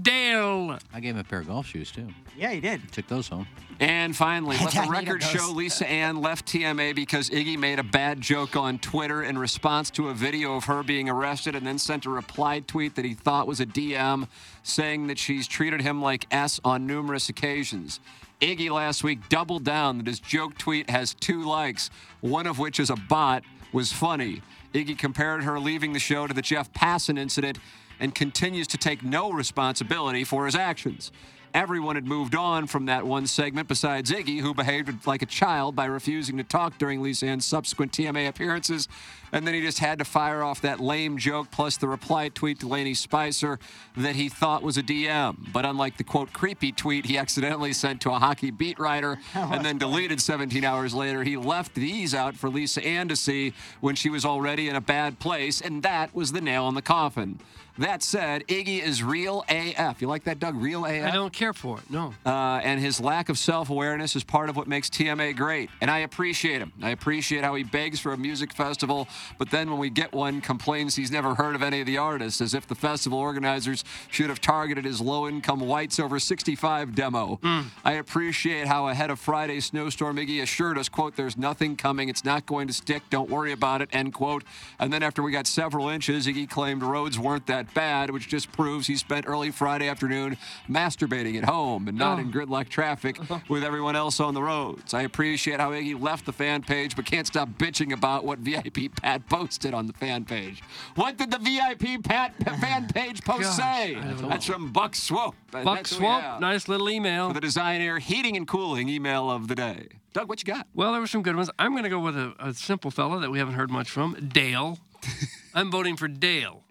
[0.02, 0.78] Dale.
[0.92, 2.08] I gave him a pair of golf shoes too.
[2.36, 2.90] Yeah, he did.
[2.92, 3.46] Took those home.
[3.80, 8.20] And finally, let the record show Lisa Ann left TMA because Iggy made a bad
[8.20, 12.06] joke on Twitter in response to a video of her being arrested and then sent
[12.06, 14.28] a reply tweet that he thought was a DM
[14.62, 17.98] saying that she's treated him like S on numerous occasions.
[18.40, 22.78] Iggy last week doubled down that his joke tweet has two likes, one of which
[22.78, 24.42] is a bot, was funny.
[24.74, 27.58] Iggy compared her leaving the show to the Jeff Passan incident
[28.02, 31.12] and continues to take no responsibility for his actions.
[31.54, 35.76] Everyone had moved on from that one segment besides Iggy, who behaved like a child
[35.76, 38.88] by refusing to talk during Lisa Ann's subsequent TMA appearances.
[39.32, 42.60] And then he just had to fire off that lame joke plus the reply tweet
[42.60, 43.58] to Laney Spicer
[43.96, 45.52] that he thought was a DM.
[45.52, 49.64] But unlike the quote creepy tweet he accidentally sent to a hockey beat writer and
[49.64, 53.94] then deleted 17 hours later, he left these out for Lisa Ann to see when
[53.94, 55.60] she was already in a bad place.
[55.60, 57.38] And that was the nail in the coffin.
[57.78, 60.02] That said, Iggy is real AF.
[60.02, 60.56] You like that, Doug?
[60.56, 61.06] Real AF?
[61.06, 61.90] I don't care for it.
[61.90, 62.12] No.
[62.24, 65.70] Uh, and his lack of self awareness is part of what makes TMA great.
[65.80, 66.72] And I appreciate him.
[66.82, 69.08] I appreciate how he begs for a music festival,
[69.38, 72.40] but then when we get one, complains he's never heard of any of the artists,
[72.40, 77.36] as if the festival organizers should have targeted his low income whites over 65 demo.
[77.42, 77.60] Hmm.
[77.84, 82.08] I appreciate how ahead of Friday's snowstorm, Iggy assured us, quote, there's nothing coming.
[82.08, 83.02] It's not going to stick.
[83.10, 84.44] Don't worry about it, end quote.
[84.78, 88.50] And then after we got several inches, Iggy claimed roads weren't that bad, which just
[88.52, 90.36] proves he spent early Friday afternoon
[90.68, 92.20] masturbating at home and not Oh.
[92.20, 93.38] in gridlock traffic uh-huh.
[93.48, 94.92] with everyone else on the roads.
[94.94, 98.94] I appreciate how Iggy left the fan page, but can't stop bitching about what VIP
[99.12, 100.62] Pat posted on the fan page.
[100.94, 103.96] What did the VIP Pat fan page post Gosh, say?
[103.96, 105.34] I don't That's from Buck Swope.
[105.50, 107.28] Buck that's Swope, nice little email.
[107.28, 109.88] For the Design Air Heating and Cooling email of the day.
[110.14, 110.66] Doug, what you got?
[110.74, 111.50] Well, there were some good ones.
[111.58, 114.14] I'm going to go with a, a simple fella that we haven't heard much from,
[114.32, 114.78] Dale.
[115.54, 116.64] I'm voting for Dale.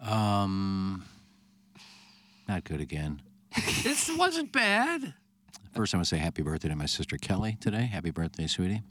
[0.00, 1.04] Um,
[2.48, 3.22] not good again.
[3.82, 5.14] this wasn't bad.
[5.74, 7.82] First, I'm going to say happy birthday to my sister Kelly today.
[7.82, 8.82] Happy birthday, sweetie.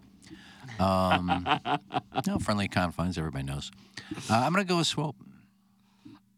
[0.80, 1.46] Um,
[2.28, 3.72] no, friendly confines, everybody knows.
[4.30, 5.16] Uh, I'm going to go with Swope.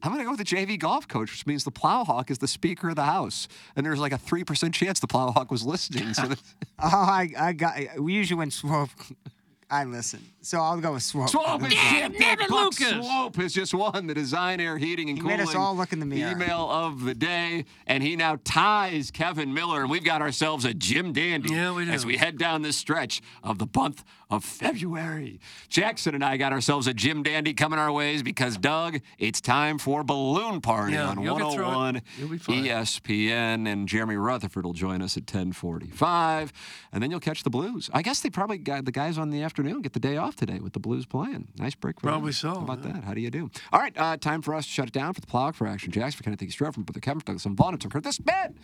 [0.04, 2.48] I'm going to go with the JV golf coach, which means the Plowhawk is the
[2.48, 6.14] Speaker of the House, and there's like a three percent chance the Plowhawk was listening.
[6.16, 6.40] So that,
[6.80, 8.00] Oh, I, I got.
[8.00, 8.90] We usually when Swope,
[9.70, 10.20] I listen.
[10.42, 11.30] So I'll go with Swope.
[11.30, 12.40] Swope is Damn shit.
[12.42, 12.90] it, Lucas.
[13.06, 15.94] Swope has just won the Design Air Heating and He Cooling made us all look
[15.94, 16.32] in the mirror.
[16.32, 20.74] email of the day, and he now ties Kevin Miller, and we've got ourselves a
[20.74, 21.92] Jim Dandy Yeah, we do.
[21.92, 25.40] as we head down this stretch of the month of February.
[25.70, 29.78] Jackson and I got ourselves a Jim Dandy coming our ways because Doug, it's time
[29.78, 31.62] for Balloon Party Yeah, on you'll get it.
[31.62, 32.38] 101 You'll be.
[32.70, 36.52] ESPN, and Jeremy Rutherford will join us at 10:45,
[36.94, 37.90] and then you'll catch the Blues.
[37.94, 40.60] I guess they probably got the guys on the afternoon get the day off today
[40.60, 41.50] with the Blues playing.
[41.58, 42.00] Nice break.
[42.00, 42.14] For them.
[42.14, 42.94] Probably so, How about yeah.
[42.94, 43.04] that?
[43.04, 43.52] How do you do?
[43.74, 45.92] All right, uh, time for us to shut it down for the plow for action.
[45.92, 47.78] Jackson for Kenneth Stroh from Brother Kevin, Douglas and Vaughn.
[48.02, 48.56] This bed,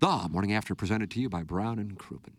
[0.00, 2.34] the morning after presented to you by Brown and Crouppen.